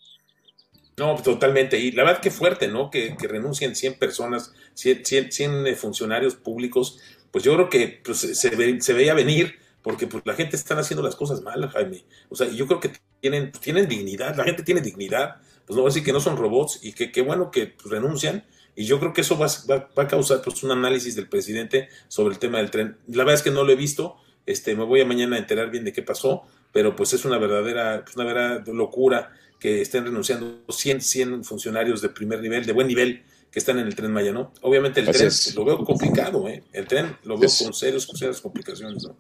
No, 1.00 1.16
totalmente. 1.16 1.78
Y 1.78 1.92
la 1.92 2.04
verdad 2.04 2.20
que 2.20 2.30
fuerte, 2.30 2.68
¿no? 2.68 2.90
Que, 2.90 3.16
que 3.16 3.26
renuncien 3.26 3.74
100 3.74 3.94
personas, 3.94 4.52
100, 4.74 5.32
100, 5.32 5.66
eh, 5.66 5.74
funcionarios 5.74 6.34
públicos. 6.34 6.98
Pues 7.30 7.42
yo 7.42 7.54
creo 7.54 7.70
que 7.70 8.02
pues, 8.04 8.18
se, 8.18 8.50
veía 8.92 9.14
venir 9.14 9.58
porque 9.80 10.06
pues, 10.06 10.22
la 10.26 10.34
gente 10.34 10.56
está 10.56 10.78
haciendo 10.78 11.02
las 11.02 11.16
cosas 11.16 11.40
mal, 11.40 11.66
Jaime. 11.70 12.04
O 12.28 12.36
sea, 12.36 12.50
yo 12.50 12.66
creo 12.66 12.80
que 12.80 12.92
tienen, 13.18 13.50
tienen 13.50 13.88
dignidad, 13.88 14.36
la 14.36 14.44
gente 14.44 14.62
tiene 14.62 14.82
dignidad. 14.82 15.36
Pues 15.64 15.74
no 15.74 15.76
voy 15.76 15.86
a 15.88 15.90
decir 15.90 16.04
que 16.04 16.12
no 16.12 16.20
son 16.20 16.36
robots 16.36 16.80
y 16.82 16.92
que 16.92 17.10
qué 17.10 17.22
bueno 17.22 17.50
que 17.50 17.68
pues, 17.68 17.88
renuncian. 17.88 18.44
Y 18.76 18.84
yo 18.84 19.00
creo 19.00 19.14
que 19.14 19.22
eso 19.22 19.38
va, 19.38 19.46
va, 19.70 20.02
a 20.02 20.06
causar 20.06 20.42
pues, 20.42 20.62
un 20.64 20.70
análisis 20.72 21.16
del 21.16 21.30
presidente 21.30 21.88
sobre 22.08 22.34
el 22.34 22.38
tema 22.38 22.58
del 22.58 22.70
tren. 22.70 22.98
La 23.08 23.24
verdad 23.24 23.36
es 23.36 23.42
que 23.42 23.50
no 23.50 23.64
lo 23.64 23.72
he 23.72 23.76
visto. 23.76 24.18
Este, 24.44 24.76
me 24.76 24.84
voy 24.84 25.00
a 25.00 25.06
mañana 25.06 25.36
a 25.36 25.38
enterar 25.38 25.70
bien 25.70 25.84
de 25.84 25.94
qué 25.94 26.02
pasó, 26.02 26.42
pero 26.72 26.94
pues 26.94 27.14
es 27.14 27.24
una 27.24 27.38
verdadera, 27.38 28.04
una 28.16 28.24
verdadera 28.24 28.64
locura 28.66 29.32
que 29.60 29.82
estén 29.82 30.04
renunciando 30.04 30.64
100, 30.68 31.02
100 31.02 31.44
funcionarios 31.44 32.00
de 32.00 32.08
primer 32.08 32.40
nivel, 32.40 32.64
de 32.64 32.72
buen 32.72 32.88
nivel, 32.88 33.22
que 33.50 33.58
están 33.58 33.78
en 33.78 33.86
el 33.86 33.94
tren 33.94 34.12
Maya, 34.12 34.32
¿no? 34.32 34.52
Obviamente 34.62 35.00
el 35.00 35.06
tren 35.06 35.30
lo 35.54 35.64
veo 35.64 35.84
complicado, 35.84 36.48
¿eh? 36.48 36.64
El 36.72 36.86
tren 36.86 37.16
lo 37.24 37.36
veo 37.36 37.50
con 37.62 37.74
serios, 37.74 38.06
con 38.06 38.16
serias 38.16 38.40
complicaciones, 38.40 39.04
¿no? 39.04 39.16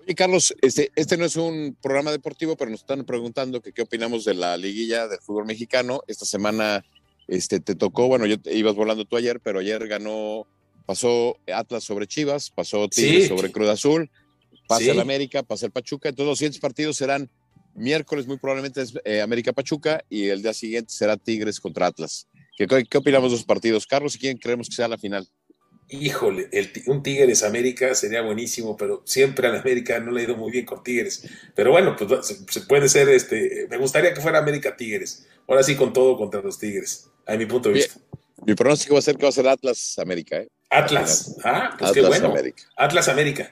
Oye, 0.00 0.14
Carlos, 0.14 0.54
este, 0.60 0.90
este 0.96 1.16
no 1.16 1.24
es 1.24 1.36
un 1.36 1.76
programa 1.80 2.10
deportivo, 2.10 2.56
pero 2.56 2.70
nos 2.70 2.80
están 2.80 3.04
preguntando 3.04 3.60
que 3.60 3.72
qué 3.72 3.82
opinamos 3.82 4.24
de 4.24 4.34
la 4.34 4.56
liguilla 4.56 5.06
del 5.06 5.20
fútbol 5.20 5.46
mexicano. 5.46 6.02
Esta 6.08 6.24
semana 6.24 6.84
este, 7.28 7.60
te 7.60 7.76
tocó, 7.76 8.08
bueno, 8.08 8.26
yo 8.26 8.40
te, 8.40 8.54
ibas 8.54 8.74
volando 8.74 9.04
tú 9.04 9.16
ayer, 9.16 9.38
pero 9.40 9.60
ayer 9.60 9.86
ganó, 9.86 10.46
pasó 10.86 11.36
Atlas 11.46 11.84
sobre 11.84 12.08
Chivas, 12.08 12.50
pasó 12.50 12.88
Tigres 12.88 13.28
sobre 13.28 13.52
Cruz 13.52 13.68
Azul, 13.68 14.10
pasa 14.66 14.90
el 14.90 15.00
América, 15.00 15.44
pasa 15.44 15.66
el 15.66 15.72
Pachuca, 15.72 16.08
entonces 16.08 16.28
los 16.28 16.38
siguientes 16.38 16.60
partidos 16.60 16.96
serán 16.96 17.30
miércoles 17.74 18.26
muy 18.26 18.38
probablemente 18.38 18.82
es 18.82 18.94
eh, 19.04 19.20
América 19.20 19.52
Pachuca 19.52 20.04
y 20.08 20.28
el 20.28 20.42
día 20.42 20.52
siguiente 20.52 20.92
será 20.92 21.16
Tigres 21.16 21.60
contra 21.60 21.86
Atlas. 21.86 22.28
¿Qué, 22.56 22.66
qué 22.66 22.98
opinamos 22.98 23.30
de 23.30 23.38
los 23.38 23.44
partidos, 23.44 23.86
Carlos? 23.86 24.14
¿Y 24.14 24.18
quién 24.18 24.38
creemos 24.38 24.68
que 24.68 24.76
sea 24.76 24.88
la 24.88 24.98
final? 24.98 25.28
Híjole, 25.88 26.48
el, 26.52 26.70
un 26.86 27.02
Tigres 27.02 27.42
América 27.42 27.94
sería 27.94 28.22
buenísimo, 28.22 28.76
pero 28.78 29.02
siempre 29.04 29.46
a 29.46 29.50
la 29.50 29.60
América 29.60 30.00
no 30.00 30.10
le 30.10 30.22
ha 30.22 30.24
ido 30.24 30.36
muy 30.36 30.50
bien 30.50 30.64
con 30.64 30.82
Tigres. 30.82 31.28
Pero 31.54 31.70
bueno, 31.70 31.96
pues 31.96 32.26
se, 32.48 32.60
puede 32.62 32.88
ser, 32.88 33.10
este, 33.10 33.66
me 33.68 33.76
gustaría 33.76 34.14
que 34.14 34.22
fuera 34.22 34.38
América 34.38 34.74
Tigres. 34.74 35.26
Ahora 35.46 35.62
sí 35.62 35.76
con 35.76 35.92
todo 35.92 36.16
contra 36.16 36.40
los 36.40 36.58
Tigres, 36.58 37.10
a 37.26 37.36
mi 37.36 37.44
punto 37.44 37.68
de 37.68 37.74
vista. 37.74 38.00
Mi 38.46 38.54
pronóstico 38.54 38.94
va 38.94 39.00
a 39.00 39.02
ser 39.02 39.16
que 39.16 39.24
va 39.24 39.28
a 39.28 39.32
ser 39.32 39.46
Atlas 39.46 39.98
América, 39.98 40.38
¿eh? 40.38 40.48
Atlas, 40.70 41.36
ah, 41.44 41.76
pues 41.78 41.92
qué 41.92 42.00
bueno. 42.00 42.28
América. 42.28 42.62
Atlas 42.76 43.08
América. 43.08 43.50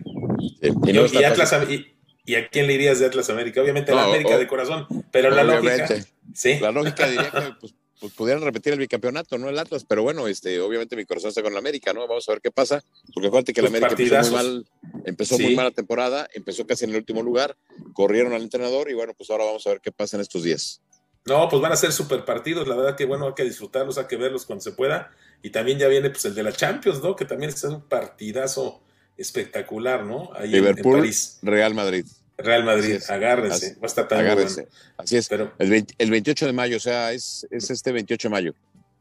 y, 0.62 1.22
Atlas 1.22 1.54
¿Y 1.68 1.89
a 2.35 2.48
quién 2.48 2.66
le 2.66 2.74
irías 2.74 2.98
de 2.98 3.06
Atlas 3.06 3.30
América? 3.30 3.61
Obviamente 3.62 3.92
a 3.92 3.94
la 3.94 4.04
América 4.04 4.38
de 4.38 4.46
corazón, 4.46 4.87
pero 5.11 5.30
la 5.30 5.44
lógica. 5.44 5.88
Sí. 6.35 6.59
La 6.61 6.70
lógica 6.70 7.09
diría 7.09 7.30
que 7.30 7.52
pues, 7.61 7.74
pues, 8.00 8.12
pudieran 8.14 8.42
repetir 8.42 8.72
el 8.72 8.78
bicampeonato, 8.78 9.37
¿no? 9.37 9.48
El 9.48 9.59
Atlas, 9.59 9.85
pero 9.87 10.02
bueno, 10.02 10.26
este, 10.28 10.61
obviamente 10.61 10.96
mi 10.96 11.04
corazón 11.04 11.28
está 11.28 11.42
con 11.42 11.52
la 11.52 11.59
América, 11.59 11.92
¿no? 11.92 12.06
Vamos 12.06 12.28
a 12.28 12.33
ver 12.33 12.40
qué 12.40 12.50
pasa, 12.50 12.83
porque 13.12 13.28
acuérdate 13.28 13.52
que 13.52 13.62
la 13.62 13.68
América 13.68 13.90
empezó 13.90 14.22
muy 14.22 14.30
mal, 14.30 14.66
empezó 15.04 15.38
muy 15.38 15.56
mala 15.56 15.70
temporada, 15.70 16.28
empezó 16.33 16.66
casi 16.66 16.85
en 16.85 16.90
el 16.90 16.96
último 16.96 17.22
lugar, 17.22 17.56
corrieron 17.92 18.33
al 18.33 18.42
entrenador 18.42 18.90
y 18.90 18.94
bueno, 18.94 19.12
pues 19.14 19.28
ahora 19.30 19.44
vamos 19.44 19.66
a 19.66 19.70
ver 19.70 19.80
qué 19.80 19.92
pasa 19.92 20.16
en 20.16 20.22
estos 20.22 20.44
días. 20.44 20.80
No, 21.26 21.48
pues 21.48 21.61
van 21.61 21.72
a 21.72 21.76
ser 21.76 21.92
super 21.92 22.24
partidos, 22.24 22.66
la 22.66 22.76
verdad 22.76 22.96
que 22.96 23.04
bueno, 23.04 23.26
hay 23.26 23.35
que 23.35 23.44
disfrutarlos, 23.44 23.98
hay 23.98 24.06
que 24.06 24.16
verlos 24.16 24.46
cuando 24.46 24.62
se 24.62 24.72
pueda. 24.72 25.11
Y 25.42 25.50
también 25.50 25.78
ya 25.78 25.88
viene 25.88 26.11
pues 26.11 26.24
el 26.24 26.35
de 26.35 26.42
la 26.42 26.52
Champions, 26.52 27.02
¿no? 27.02 27.14
Que 27.16 27.24
también 27.24 27.50
es 27.50 27.62
un 27.64 27.83
partidazo 27.83 28.83
espectacular, 29.20 30.04
¿no? 30.04 30.30
Ahí 30.35 30.48
Liverpool, 30.48 30.96
en, 30.96 31.00
París. 31.02 31.38
Real 31.42 31.74
Madrid. 31.74 32.06
Real 32.38 32.64
Madrid, 32.64 32.98
agárrense, 33.09 33.74
va 33.74 33.83
a 33.83 33.87
estar 33.87 34.09
tan 34.09 34.20
agárrense. 34.20 34.66
Así 34.96 35.18
es, 35.18 35.28
Pero, 35.28 35.52
el, 35.59 35.87
el, 35.98 36.11
28 36.11 36.46
de 36.46 36.52
mayo, 36.54 36.78
o 36.78 36.80
sea, 36.80 37.12
es, 37.12 37.46
es, 37.50 37.70
este 37.70 37.92
28 37.92 38.28
de 38.28 38.33
mayo. 38.33 38.54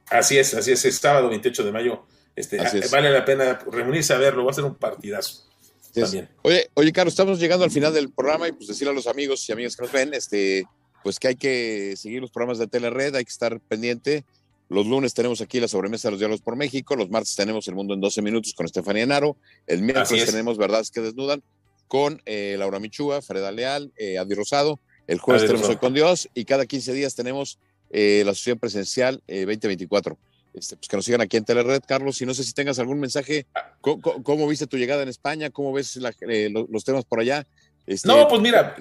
Así 0.09 0.37
es, 0.37 0.53
así 0.53 0.73
es, 0.73 0.83
es 0.83 0.97
sábado 0.97 1.29
28 1.29 1.63
de 1.63 1.71
mayo. 1.71 2.05
Este, 2.35 2.57
Vale 2.91 3.09
la 3.11 3.23
pena 3.23 3.59
reunirse 3.71 4.13
a 4.13 4.17
verlo, 4.17 4.43
va 4.43 4.51
a 4.51 4.53
ser 4.53 4.65
un 4.65 4.75
partidazo. 4.75 5.45
También. 5.93 6.29
Oye, 6.41 6.69
oye, 6.73 6.91
Carlos, 6.91 7.13
estamos 7.13 7.39
llegando 7.39 7.63
al 7.63 7.71
final 7.71 7.93
del 7.93 8.11
programa 8.11 8.47
y 8.47 8.51
pues 8.51 8.67
decirle 8.67 8.91
a 8.91 8.95
los 8.95 9.07
amigos 9.07 9.47
y 9.47 9.53
amigas 9.53 9.75
que 9.75 9.83
nos 9.83 9.91
ven, 9.91 10.13
este, 10.13 10.65
pues 11.01 11.17
que 11.17 11.29
hay 11.29 11.35
que 11.35 11.95
seguir 11.95 12.21
los 12.21 12.31
programas 12.31 12.59
de 12.59 12.67
Telered, 12.67 13.15
hay 13.15 13.23
que 13.23 13.31
estar 13.31 13.59
pendiente 13.61 14.25
los 14.69 14.85
lunes 14.85 15.13
tenemos 15.13 15.41
aquí 15.41 15.59
la 15.59 15.67
sobremesa 15.67 16.07
de 16.07 16.11
los 16.11 16.19
diálogos 16.19 16.41
por 16.41 16.55
México, 16.55 16.95
los 16.95 17.09
martes 17.09 17.35
tenemos 17.35 17.67
El 17.67 17.75
Mundo 17.75 17.95
en 17.95 18.01
12 18.01 18.21
Minutos 18.21 18.53
con 18.53 18.65
Estefanía 18.65 19.05
Naro, 19.05 19.35
el 19.67 19.81
miércoles 19.81 20.25
tenemos 20.25 20.57
Verdades 20.57 20.91
que 20.91 21.01
Desnudan 21.01 21.41
con 21.87 22.21
eh, 22.25 22.55
Laura 22.57 22.79
Michúa, 22.79 23.21
Freda 23.21 23.51
Leal, 23.51 23.91
eh, 23.97 24.19
Adi 24.19 24.35
Rosado, 24.35 24.79
el 25.07 25.19
jueves 25.19 25.47
tenemos 25.47 25.67
Hoy 25.67 25.77
con 25.77 25.93
Dios 25.93 26.29
y 26.35 26.45
cada 26.45 26.67
15 26.67 26.93
días 26.93 27.15
tenemos 27.15 27.57
eh, 27.89 28.21
la 28.23 28.31
asociación 28.31 28.59
presencial 28.59 29.23
2024. 29.27 30.17
Este, 30.53 30.75
pues 30.75 30.87
que 30.87 30.95
nos 30.95 31.05
sigan 31.05 31.21
aquí 31.21 31.37
en 31.37 31.45
Telered, 31.45 31.81
Carlos, 31.87 32.21
y 32.21 32.25
no 32.25 32.33
sé 32.33 32.43
si 32.43 32.53
tengas 32.53 32.79
algún 32.79 32.99
mensaje, 32.99 33.45
¿cómo, 33.81 34.47
viste 34.47 34.67
tu 34.67 34.77
llegada 34.77 35.03
en 35.03 35.09
España? 35.09 35.49
¿Cómo 35.49 35.73
ves 35.73 35.95
los, 35.97 36.83
temas 36.83 37.05
por 37.05 37.19
allá? 37.19 37.45
Este, 37.85 38.07
no, 38.07 38.27
pues 38.27 38.41
mira, 38.41 38.75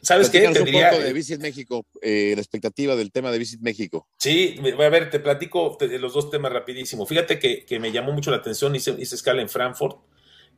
¿Sabes 0.00 0.30
qué? 0.30 0.40
Te 0.48 0.64
diría, 0.64 0.88
un 0.88 0.90
poco 0.90 1.02
de 1.04 1.12
Visit 1.12 1.40
México, 1.40 1.86
eh, 2.00 2.32
la 2.34 2.40
expectativa 2.40 2.96
del 2.96 3.12
tema 3.12 3.30
de 3.30 3.38
Visit 3.38 3.60
México. 3.60 4.08
Sí, 4.18 4.56
a 4.78 4.88
ver, 4.88 5.10
te 5.10 5.20
platico 5.20 5.78
los 5.80 6.12
dos 6.12 6.30
temas 6.30 6.52
rapidísimo. 6.52 7.06
Fíjate 7.06 7.38
que, 7.38 7.64
que, 7.64 7.78
me 7.78 7.92
llamó 7.92 8.12
mucho 8.12 8.30
la 8.30 8.38
atención, 8.38 8.74
hice, 8.74 8.94
hice 8.98 9.14
escala 9.14 9.42
en 9.42 9.48
Frankfurt. 9.48 9.98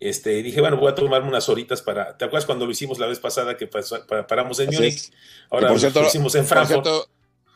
Este, 0.01 0.43
dije, 0.43 0.61
bueno, 0.61 0.77
voy 0.77 0.91
a 0.91 0.95
tomarme 0.95 1.29
unas 1.29 1.49
horitas 1.49 1.83
para. 1.83 2.17
¿Te 2.17 2.25
acuerdas 2.25 2.47
cuando 2.47 2.67
lo 2.67 2.73
hicimos 2.73 2.99
la 2.99 3.07
vez 3.07 3.21
pasada 3.21 3.57
que 3.57 3.67
paramos 3.67 4.59
en 4.61 4.71
Múnich? 4.75 5.11
Ahora 5.51 5.71
lo 5.71 6.07
hicimos 6.07 6.35
en 6.35 6.47
Frankfurt. 6.47 6.87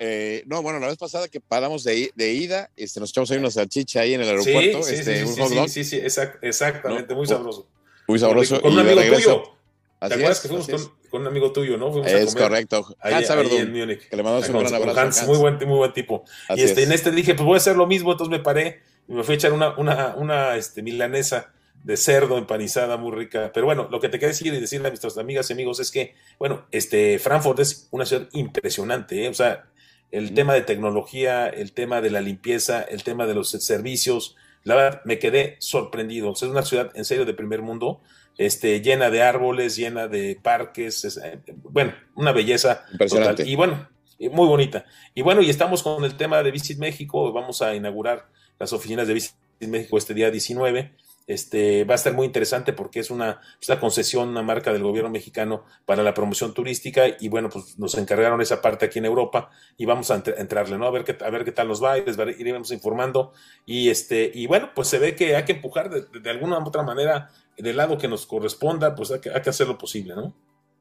Eh, 0.00 0.44
no, 0.46 0.62
bueno, 0.62 0.78
la 0.78 0.87
vez 0.87 0.96
pasada 0.96 1.26
que 1.26 1.40
paramos 1.40 1.83
de, 1.83 2.12
de, 2.14 2.33
ida, 2.33 2.70
este, 2.76 3.00
nos 3.00 3.11
echamos 3.11 3.31
ahí 3.33 3.38
una 3.38 3.50
salchicha 3.50 4.00
ahí 4.00 4.14
en 4.14 4.20
el 4.20 4.28
aeropuerto. 4.28 4.83
Sí, 4.85 4.94
este, 4.94 5.26
sí, 5.26 5.35
sí, 5.35 5.68
sí, 5.68 5.85
sí, 5.85 6.00
exactamente, 6.42 7.14
muy 7.14 7.26
sabroso. 7.26 7.66
Muy 8.07 8.18
sabroso. 8.18 8.61
Con, 8.61 8.74
un 8.74 8.78
amigo 8.78 9.02
tuyo. 9.02 9.57
¿Te 10.00 10.14
acuerdas 10.14 10.40
que 10.40 10.48
fuimos 10.48 10.68
con, 10.68 10.80
con 11.11 11.20
un 11.22 11.26
amigo 11.26 11.52
tuyo, 11.52 11.76
¿no? 11.76 11.90
Fuimos 11.90 12.11
es 12.11 12.34
correcto. 12.34 12.87
Hans 13.00 13.30
ahí, 13.30 13.56
en 13.56 13.72
Múnich. 13.72 14.08
Que 14.08 14.16
le 14.16 14.22
mandamos 14.22 14.48
un 14.48 14.58
gran 14.61 14.74
abrazo. 14.74 15.00
Hans, 15.00 15.26
Muy, 15.26 15.38
buen, 15.38 15.54
muy 15.56 15.76
buen 15.78 15.92
tipo. 15.92 16.24
y 16.54 16.62
este, 16.62 16.84
en 16.84 16.92
este 16.92 17.11
dije, 17.11 17.34
pues 17.34 17.44
voy 17.44 17.54
a 17.54 17.56
hacer 17.56 17.76
lo 17.76 17.87
mismo, 17.87 18.12
entonces 18.12 18.30
me 18.30 18.42
paré 18.42 18.82
y 19.08 19.12
me 19.12 19.24
fui 19.24 19.34
a 19.34 19.37
echar 19.37 19.52
una, 19.52 19.76
una, 19.76 20.14
una 20.16 20.56
este, 20.56 20.82
milanesa 20.82 21.52
de 21.82 21.96
cerdo 21.96 22.38
empanizada 22.38 22.96
muy 22.96 23.12
rica. 23.12 23.50
Pero 23.52 23.66
bueno, 23.66 23.88
lo 23.90 24.00
que 24.00 24.08
te 24.08 24.18
quiero 24.18 24.32
decir 24.32 24.46
y 24.46 24.61
decirle 24.61 24.88
a 24.88 24.90
nuestras 24.90 25.18
amigas 25.18 25.50
y 25.50 25.52
amigos 25.52 25.80
es 25.80 25.90
que, 25.90 26.14
bueno, 26.38 26.66
este, 26.70 27.18
Frankfurt 27.18 27.58
es 27.61 27.88
una 27.90 28.04
ciudad 28.06 28.28
impresionante, 28.32 29.24
¿eh? 29.24 29.28
o 29.28 29.34
sea, 29.34 29.66
el 30.11 30.32
tema 30.32 30.54
de 30.54 30.62
tecnología, 30.62 31.48
el 31.48 31.72
tema 31.72 32.00
de 32.00 32.11
la 32.11 32.20
limpieza, 32.20 32.82
el 32.82 33.02
tema 33.02 33.26
de 33.26 33.34
los 33.34 33.50
servicios, 33.50 34.37
la 34.64 34.74
verdad, 34.74 35.02
me 35.04 35.18
quedé 35.18 35.56
sorprendido. 35.61 36.30
O 36.30 36.34
sea, 36.34 36.48
es 36.48 36.52
una 36.52 36.62
ciudad 36.62 36.90
en 36.94 37.04
serio 37.04 37.24
de 37.24 37.34
primer 37.34 37.62
mundo 37.62 38.00
este, 38.38 38.81
llena 38.81 39.11
de 39.11 39.22
árboles, 39.22 39.77
llena 39.77 40.09
de 40.09 40.38
parques, 40.40 41.20
eh, 41.22 41.40
bueno, 41.64 41.92
una 42.14 42.33
belleza 42.33 42.85
total. 42.96 43.37
Y 43.46 43.57
bueno, 43.57 43.88
muy 44.18 44.46
bonita. 44.46 44.87
Y 45.14 45.22
bueno, 45.22 45.42
y 45.42 45.51
estamos 45.51 45.83
con 45.83 46.05
el 46.05 46.16
tema 46.16 46.42
de 46.42 46.53
Visit 46.53 46.79
México, 46.79 47.33
vamos 47.33 47.61
a 47.61 47.74
inaugurar 47.74 48.29
las 48.59 48.72
oficinas 48.72 49.07
de 49.09 49.14
Visit 49.14 49.35
México 49.61 49.98
este 49.98 50.14
día 50.14 50.31
19. 50.31 50.92
Este, 51.28 51.84
va 51.84 51.92
a 51.92 51.96
estar 51.96 52.14
muy 52.14 52.24
interesante 52.24 52.72
porque 52.72 53.00
es 53.00 53.10
una, 53.10 53.40
concesión, 53.78 54.30
una 54.30 54.42
marca 54.42 54.72
del 54.72 54.82
gobierno 54.82 55.10
mexicano 55.10 55.64
para 55.84 56.02
la 56.02 56.14
promoción 56.14 56.54
turística 56.54 57.04
y 57.20 57.28
bueno, 57.28 57.50
pues 57.50 57.78
nos 57.78 57.96
encargaron 57.98 58.40
esa 58.40 58.62
parte 58.62 58.86
aquí 58.86 58.98
en 58.98 59.04
Europa 59.04 59.50
y 59.76 59.84
vamos 59.84 60.10
a 60.10 60.22
entrarle, 60.38 60.78
¿no? 60.78 60.86
A 60.86 60.90
ver 60.90 61.04
qué, 61.04 61.16
a 61.22 61.28
ver 61.28 61.44
qué 61.44 61.52
tal 61.52 61.68
nos 61.68 61.84
va 61.84 61.98
y 61.98 62.04
les 62.04 62.16
iremos 62.38 62.72
informando 62.72 63.34
y 63.66 63.90
este, 63.90 64.30
y 64.34 64.46
bueno, 64.46 64.70
pues 64.74 64.88
se 64.88 64.98
ve 64.98 65.14
que 65.14 65.36
hay 65.36 65.44
que 65.44 65.52
empujar 65.52 65.90
de, 65.90 66.06
de 66.18 66.30
alguna 66.30 66.58
u 66.58 66.66
otra 66.66 66.82
manera 66.82 67.30
del 67.58 67.76
lado 67.76 67.98
que 67.98 68.08
nos 68.08 68.26
corresponda, 68.26 68.94
pues 68.94 69.10
hay 69.10 69.20
que, 69.20 69.30
hacer 69.30 69.66
lo 69.66 69.76
posible, 69.76 70.14
¿no? 70.14 70.34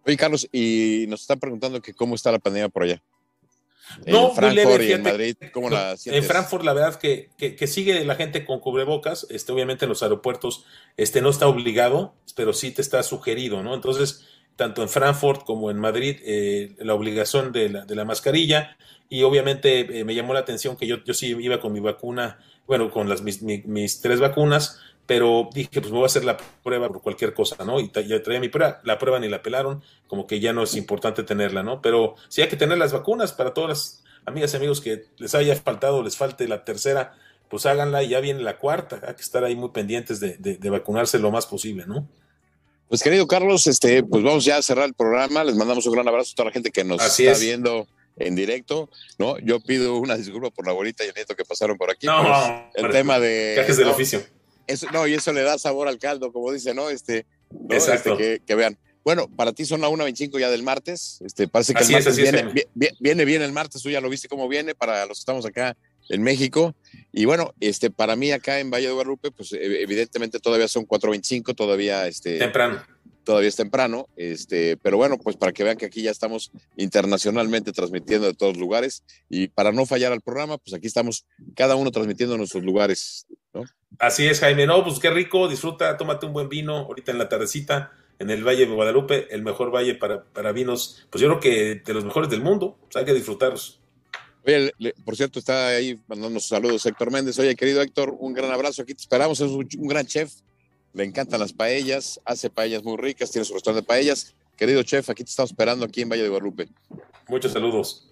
Oye, 0.05 0.15
Carlos, 0.15 0.47
y 0.51 1.05
nos 1.09 1.21
están 1.21 1.39
preguntando 1.39 1.81
que 1.81 1.93
cómo 1.93 2.15
está 2.15 2.31
la 2.31 2.39
pandemia 2.39 2.69
por 2.69 2.83
allá. 2.83 3.01
No, 4.05 4.29
en 4.29 4.35
Frankfurt 4.35 4.83
y 4.83 4.91
en 4.91 5.03
Madrid, 5.03 5.35
¿cómo 5.51 5.69
la 5.69 5.95
En 6.05 6.23
Frankfurt, 6.23 6.63
la 6.63 6.73
verdad 6.73 6.95
que, 6.99 7.29
que, 7.37 7.67
sigue 7.67 8.03
la 8.05 8.15
gente 8.15 8.45
con 8.45 8.59
cubrebocas, 8.59 9.27
este, 9.29 9.51
obviamente 9.51 9.85
en 9.85 9.89
los 9.89 10.03
aeropuertos 10.03 10.65
este, 10.97 11.21
no 11.21 11.29
está 11.29 11.47
obligado, 11.47 12.13
pero 12.35 12.53
sí 12.53 12.71
te 12.71 12.81
está 12.81 13.01
sugerido, 13.03 13.63
¿no? 13.63 13.73
Entonces, 13.73 14.25
tanto 14.55 14.81
en 14.81 14.89
Frankfurt 14.89 15.43
como 15.43 15.71
en 15.71 15.77
Madrid, 15.77 16.17
eh, 16.25 16.75
la 16.79 16.93
obligación 16.93 17.51
de 17.51 17.69
la, 17.69 17.85
de 17.85 17.95
la, 17.95 18.05
mascarilla, 18.05 18.77
y 19.09 19.23
obviamente 19.23 19.99
eh, 19.99 20.03
me 20.03 20.15
llamó 20.15 20.33
la 20.33 20.41
atención 20.41 20.75
que 20.75 20.87
yo, 20.87 21.03
yo 21.03 21.13
sí 21.13 21.35
iba 21.39 21.59
con 21.59 21.73
mi 21.73 21.79
vacuna, 21.79 22.39
bueno, 22.67 22.91
con 22.91 23.07
las, 23.07 23.21
mis, 23.21 23.41
mis 23.41 24.01
tres 24.01 24.19
vacunas, 24.19 24.79
pero 25.07 25.49
dije, 25.53 25.79
pues 25.79 25.85
me 25.85 25.97
voy 25.97 26.03
a 26.03 26.07
hacer 26.07 26.25
la 26.25 26.37
prueba 26.37 26.89
por 26.89 27.01
cualquier 27.01 27.33
cosa, 27.33 27.63
¿no? 27.63 27.79
Y 27.79 27.89
ya 28.05 28.21
traía 28.21 28.41
mi 28.41 28.49
prueba, 28.49 28.81
la 28.83 28.99
prueba 28.99 29.19
ni 29.19 29.29
la 29.29 29.41
pelaron, 29.41 29.81
como 30.07 30.27
que 30.27 30.41
ya 30.41 30.51
no 30.51 30.63
es 30.63 30.75
importante 30.75 31.23
tenerla, 31.23 31.63
¿no? 31.63 31.81
Pero 31.81 32.15
sí 32.27 32.41
hay 32.41 32.49
que 32.49 32.57
tener 32.57 32.77
las 32.77 32.91
vacunas 32.91 33.31
para 33.31 33.53
todas 33.53 33.69
las 33.69 34.03
amigas 34.25 34.53
y 34.53 34.57
amigos 34.57 34.81
que 34.81 35.05
les 35.17 35.33
haya 35.33 35.55
faltado, 35.55 36.03
les 36.03 36.17
falte 36.17 36.45
la 36.49 36.65
tercera, 36.65 37.15
pues 37.49 37.65
háganla 37.65 38.03
y 38.03 38.09
ya 38.09 38.19
viene 38.19 38.41
la 38.41 38.57
cuarta, 38.57 38.99
hay 39.07 39.15
que 39.15 39.21
estar 39.21 39.45
ahí 39.45 39.55
muy 39.55 39.69
pendientes 39.69 40.19
de, 40.19 40.35
de, 40.37 40.69
vacunarse 40.69 41.17
lo 41.17 41.31
más 41.31 41.45
posible, 41.45 41.85
¿no? 41.87 42.05
Pues 42.89 43.01
querido 43.01 43.27
Carlos, 43.27 43.65
este, 43.67 44.03
pues 44.03 44.23
vamos 44.23 44.43
ya 44.43 44.57
a 44.57 44.61
cerrar 44.61 44.85
el 44.85 44.93
programa. 44.93 45.43
Les 45.43 45.55
mandamos 45.55 45.85
un 45.85 45.93
gran 45.93 46.07
abrazo 46.07 46.31
a 46.31 46.35
toda 46.35 46.45
la 46.47 46.53
gente 46.53 46.71
que 46.71 46.85
nos 46.85 47.01
está 47.01 47.37
viendo 47.37 47.85
en 48.15 48.35
directo, 48.35 48.89
¿no? 49.17 49.37
Yo 49.39 49.59
pido 49.59 49.97
una 49.97 50.15
disculpa 50.15 50.49
por 50.51 50.65
la 50.65 50.71
abuelita 50.71 51.03
y 51.03 51.09
el 51.09 51.13
nieto 51.13 51.35
que 51.35 51.43
pasaron 51.43 51.77
por 51.77 51.91
aquí. 51.91 52.07
No, 52.07 52.71
el 52.75 52.89
tema 52.91 53.19
de. 53.19 53.55
Cajes 53.57 53.75
del 53.75 53.89
oficio. 53.89 54.23
Eso, 54.67 54.87
no, 54.91 55.07
y 55.07 55.13
eso 55.13 55.33
le 55.33 55.41
da 55.41 55.57
sabor 55.57 55.87
al 55.87 55.97
caldo, 55.97 56.31
como 56.31 56.51
dice, 56.51 56.73
¿no? 56.73 56.89
Este, 56.89 57.25
este 57.69 57.75
Exacto. 57.75 58.17
que, 58.17 58.55
vean. 58.55 58.77
Bueno, 59.03 59.29
para 59.29 59.53
ti 59.53 59.63
son 59.65 59.79
la 59.79 59.89
1.25 59.89 60.37
ya 60.39 60.49
del 60.49 60.63
martes. 60.63 61.19
Este, 61.25 61.47
parece 61.47 61.73
que 61.73 61.83
el 61.83 61.91
martes 61.91 62.17
viene, 62.17 62.53
viene, 62.99 63.25
bien 63.25 63.41
el 63.41 63.53
martes, 63.53 63.81
tú 63.81 63.89
ya 63.89 64.01
lo 64.01 64.09
viste 64.09 64.27
cómo 64.27 64.49
viene 64.49 64.75
para 64.75 65.05
los 65.05 65.17
que 65.17 65.21
estamos 65.21 65.45
acá 65.45 65.77
en 66.09 66.21
México. 66.21 66.75
Y 67.13 67.25
bueno, 67.25 67.53
este, 67.61 67.89
para 67.89 68.15
mí 68.17 68.31
acá 68.31 68.59
en 68.59 68.69
Valle 68.69 68.87
de 68.87 68.93
Guadalupe, 68.93 69.31
pues 69.31 69.53
e, 69.53 69.81
evidentemente 69.81 70.39
todavía 70.39 70.67
son 70.67 70.85
4.25, 70.85 71.55
todavía 71.55 72.07
este, 72.07 72.37
temprano. 72.37 72.83
Todavía 73.27 73.49
es 73.49 73.57
temprano, 73.57 74.07
este, 74.15 74.77
pero 74.77 74.95
bueno, 74.95 75.17
pues 75.17 75.35
para 75.35 75.51
que 75.51 75.65
vean 75.65 75.75
que 75.75 75.85
aquí 75.85 76.01
ya 76.01 76.11
estamos 76.11 76.49
internacionalmente 76.77 77.73
transmitiendo 77.73 78.25
de 78.25 78.33
todos 78.33 78.55
lugares 78.55 79.03
y 79.27 79.49
para 79.49 79.73
no 79.73 79.85
fallar 79.85 80.13
al 80.13 80.21
programa, 80.21 80.57
pues 80.57 80.73
aquí 80.73 80.87
estamos 80.87 81.25
cada 81.53 81.75
uno 81.75 81.91
transmitiendo 81.91 82.35
en 82.35 82.39
nuestros 82.39 82.63
lugares, 82.63 83.27
¿no? 83.53 83.65
Así 83.99 84.25
es, 84.25 84.39
Jaime. 84.39 84.65
No, 84.65 84.81
pues 84.81 84.99
qué 84.99 85.09
rico, 85.09 85.49
disfruta, 85.49 85.97
tómate 85.97 86.25
un 86.25 86.31
buen 86.31 86.47
vino 86.47 86.77
ahorita 86.77 87.11
en 87.11 87.17
la 87.17 87.27
tardecita 87.27 87.91
en 88.17 88.29
el 88.29 88.47
Valle 88.47 88.65
de 88.65 88.73
Guadalupe, 88.73 89.27
el 89.29 89.43
mejor 89.43 89.75
valle 89.75 89.95
para, 89.95 90.23
para 90.23 90.53
vinos, 90.53 91.05
pues 91.09 91.21
yo 91.21 91.27
creo 91.27 91.39
que 91.41 91.81
de 91.85 91.93
los 91.93 92.05
mejores 92.05 92.29
del 92.29 92.41
mundo, 92.41 92.77
pues 92.83 92.95
hay 92.95 93.03
que 93.03 93.13
disfrutarlos. 93.13 93.81
Oye, 94.45 94.71
por 95.03 95.17
cierto, 95.17 95.39
está 95.39 95.67
ahí 95.67 95.99
mandándonos 96.07 96.47
saludos 96.47 96.85
Héctor 96.85 97.11
Méndez. 97.11 97.37
Oye, 97.39 97.53
querido 97.57 97.81
Héctor, 97.81 98.15
un 98.17 98.33
gran 98.33 98.49
abrazo. 98.49 98.81
Aquí 98.81 98.93
te 98.93 99.01
esperamos. 99.01 99.41
Es 99.41 99.51
un, 99.51 99.67
gran 99.89 100.05
chef. 100.05 100.31
Le 100.97 101.05
encantan 101.05 101.39
las 101.39 101.53
paellas. 101.53 102.19
Hace 102.25 102.49
paellas 102.49 102.83
muy 102.83 102.97
ricas. 102.97 103.31
Tiene 103.31 103.45
su 103.45 103.53
restaurante 103.53 103.83
de 103.83 103.87
paellas. 103.87 104.35
Querido 104.57 104.83
chef, 104.83 105.09
aquí 105.09 105.23
te 105.23 105.29
estamos 105.29 105.51
esperando 105.51 105.85
aquí 105.85 106.01
en 106.01 106.09
Valle 106.09 106.23
de 106.23 106.29
Guadalupe. 106.29 106.67
Muchos 107.29 107.53
saludos. 107.53 108.11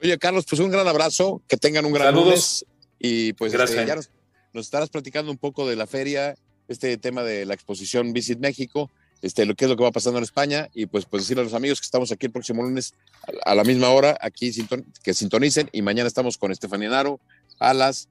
Oye, 0.00 0.16
Carlos, 0.18 0.46
pues 0.48 0.60
un 0.60 0.70
gran 0.70 0.86
abrazo. 0.88 1.42
Que 1.48 1.56
tengan 1.56 1.84
un 1.84 1.92
gran 1.92 2.14
saludos. 2.14 2.64
Y 2.98 3.34
pues 3.34 3.52
este, 3.52 3.86
ya 3.86 3.96
nos, 3.96 4.10
nos 4.52 4.66
estarás 4.66 4.88
platicando 4.88 5.30
un 5.30 5.38
poco 5.38 5.68
de 5.68 5.76
la 5.76 5.86
feria, 5.86 6.36
este 6.68 6.96
tema 6.96 7.22
de 7.24 7.44
la 7.44 7.54
exposición 7.54 8.12
Visit 8.12 8.38
México 8.38 8.88
este, 9.22 9.46
lo 9.46 9.54
que 9.54 9.64
es 9.64 9.70
lo 9.70 9.76
que 9.76 9.84
va 9.84 9.92
pasando 9.92 10.18
en 10.18 10.24
España 10.24 10.68
y 10.74 10.86
pues, 10.86 11.06
pues 11.06 11.22
decirle 11.22 11.42
a 11.42 11.44
los 11.44 11.54
amigos 11.54 11.80
que 11.80 11.84
estamos 11.84 12.10
aquí 12.10 12.26
el 12.26 12.32
próximo 12.32 12.62
lunes 12.62 12.92
a, 13.44 13.54
la 13.54 13.62
misma 13.62 13.88
hora, 13.90 14.18
aquí 14.20 14.52
que 15.02 15.14
sintonicen 15.14 15.70
y 15.72 15.80
mañana 15.80 16.08
estamos 16.08 16.36
con 16.36 16.50
Estefanía 16.50 16.90
Naro 16.90 17.20
a 17.60 17.72
las 17.72 18.08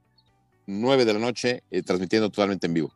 9 0.67 1.03
de 1.03 1.13
la 1.13 1.19
noche 1.19 1.63
eh, 1.69 1.83
transmitiendo 1.83 2.29
totalmente 2.29 2.67
en 2.67 2.73
vivo. 2.73 2.93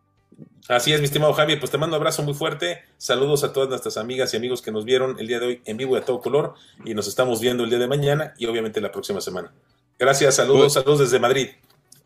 Así 0.68 0.92
es, 0.92 1.00
mi 1.00 1.06
estimado 1.06 1.34
Javier, 1.34 1.60
pues 1.60 1.72
te 1.72 1.78
mando 1.78 1.96
un 1.96 2.02
abrazo 2.02 2.24
muy 2.24 2.34
fuerte, 2.34 2.80
saludos 2.98 3.44
a 3.44 3.54
todas 3.54 3.70
nuestras 3.70 3.98
amigas 3.98 4.34
y 4.34 4.38
amigos 4.38 4.62
que 4.64 4.72
nos 4.72 4.84
vieron 4.84 5.20
el 5.20 5.28
día 5.28 5.40
de 5.40 5.46
hoy 5.46 5.62
en 5.66 5.78
vivo 5.78 5.96
y 5.96 6.00
a 6.00 6.06
todo 6.06 6.20
color 6.20 6.56
y 6.84 6.96
nos 6.96 7.08
estamos 7.08 7.40
viendo 7.40 7.64
el 7.64 7.70
día 7.70 7.78
de 7.78 7.88
mañana 7.88 8.34
y 8.38 8.48
obviamente 8.48 8.82
la 8.82 8.92
próxima 8.92 9.22
semana. 9.22 9.54
Gracias, 10.00 10.36
saludos, 10.36 10.74
pues 10.74 10.74
saludos 10.74 11.00
desde 11.00 11.20
Madrid. 11.20 11.50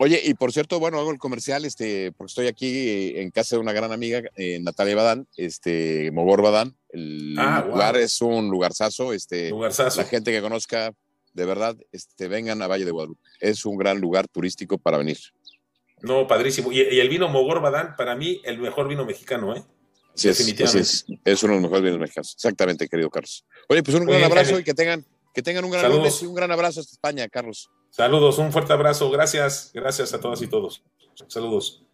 Oye, 0.02 0.18
y 0.24 0.32
por 0.32 0.50
cierto, 0.50 0.80
bueno, 0.80 0.98
hago 0.98 1.10
el 1.10 1.18
comercial, 1.18 1.66
este, 1.66 2.10
porque 2.12 2.30
estoy 2.30 2.46
aquí 2.46 3.18
en 3.18 3.30
casa 3.30 3.56
de 3.56 3.60
una 3.60 3.74
gran 3.74 3.92
amiga, 3.92 4.22
eh, 4.34 4.58
Natalia 4.62 4.96
Badán, 4.96 5.28
este, 5.36 6.10
Mogor 6.10 6.40
Badán. 6.40 6.74
El 6.88 7.36
ah, 7.38 7.66
lugar 7.68 7.98
es 7.98 8.22
un 8.22 8.48
lugarzazo, 8.48 9.12
este, 9.12 9.50
la 9.50 10.04
gente 10.04 10.32
que 10.32 10.40
conozca, 10.40 10.94
de 11.34 11.44
verdad, 11.44 11.76
este, 11.92 12.28
vengan 12.28 12.62
a 12.62 12.66
Valle 12.66 12.86
de 12.86 12.90
Guadalupe. 12.92 13.20
Es 13.40 13.66
un 13.66 13.76
gran 13.76 14.00
lugar 14.00 14.26
turístico 14.26 14.78
para 14.78 14.96
venir. 14.96 15.18
No, 16.02 16.26
padrísimo. 16.26 16.72
Y, 16.72 16.80
el 16.80 17.08
vino 17.08 17.28
Mogor 17.28 17.60
Badán, 17.60 17.94
para 17.96 18.14
mí, 18.14 18.40
el 18.44 18.58
mejor 18.58 18.88
vino 18.88 19.04
mexicano, 19.04 19.54
¿eh? 19.54 19.62
Sí, 20.14 20.28
Definitivamente. 20.28 20.82
Es, 20.82 21.06
es, 21.24 21.42
uno 21.42 21.54
de 21.54 21.60
los 21.60 21.70
mejores 21.70 21.84
vinos 21.84 22.00
mexicanos. 22.00 22.34
Exactamente, 22.34 22.88
querido 22.88 23.10
Carlos. 23.10 23.44
Oye, 23.68 23.82
pues 23.82 23.96
un 23.96 24.06
gran 24.06 24.24
abrazo 24.24 24.58
y 24.58 24.64
que 24.64 24.74
tengan, 24.74 25.04
que 25.32 25.42
tengan 25.42 25.64
un 25.64 25.70
gran 25.70 25.90
lunes 25.90 26.22
y 26.22 26.26
un 26.26 26.34
gran 26.34 26.50
abrazo 26.50 26.80
hasta 26.80 26.92
España, 26.92 27.28
Carlos. 27.28 27.70
Saludos, 27.90 28.38
un 28.38 28.52
fuerte 28.52 28.72
abrazo. 28.72 29.10
Gracias, 29.10 29.70
gracias 29.72 30.12
a 30.14 30.20
todas 30.20 30.42
y 30.42 30.46
todos. 30.46 30.82
Saludos. 31.28 31.84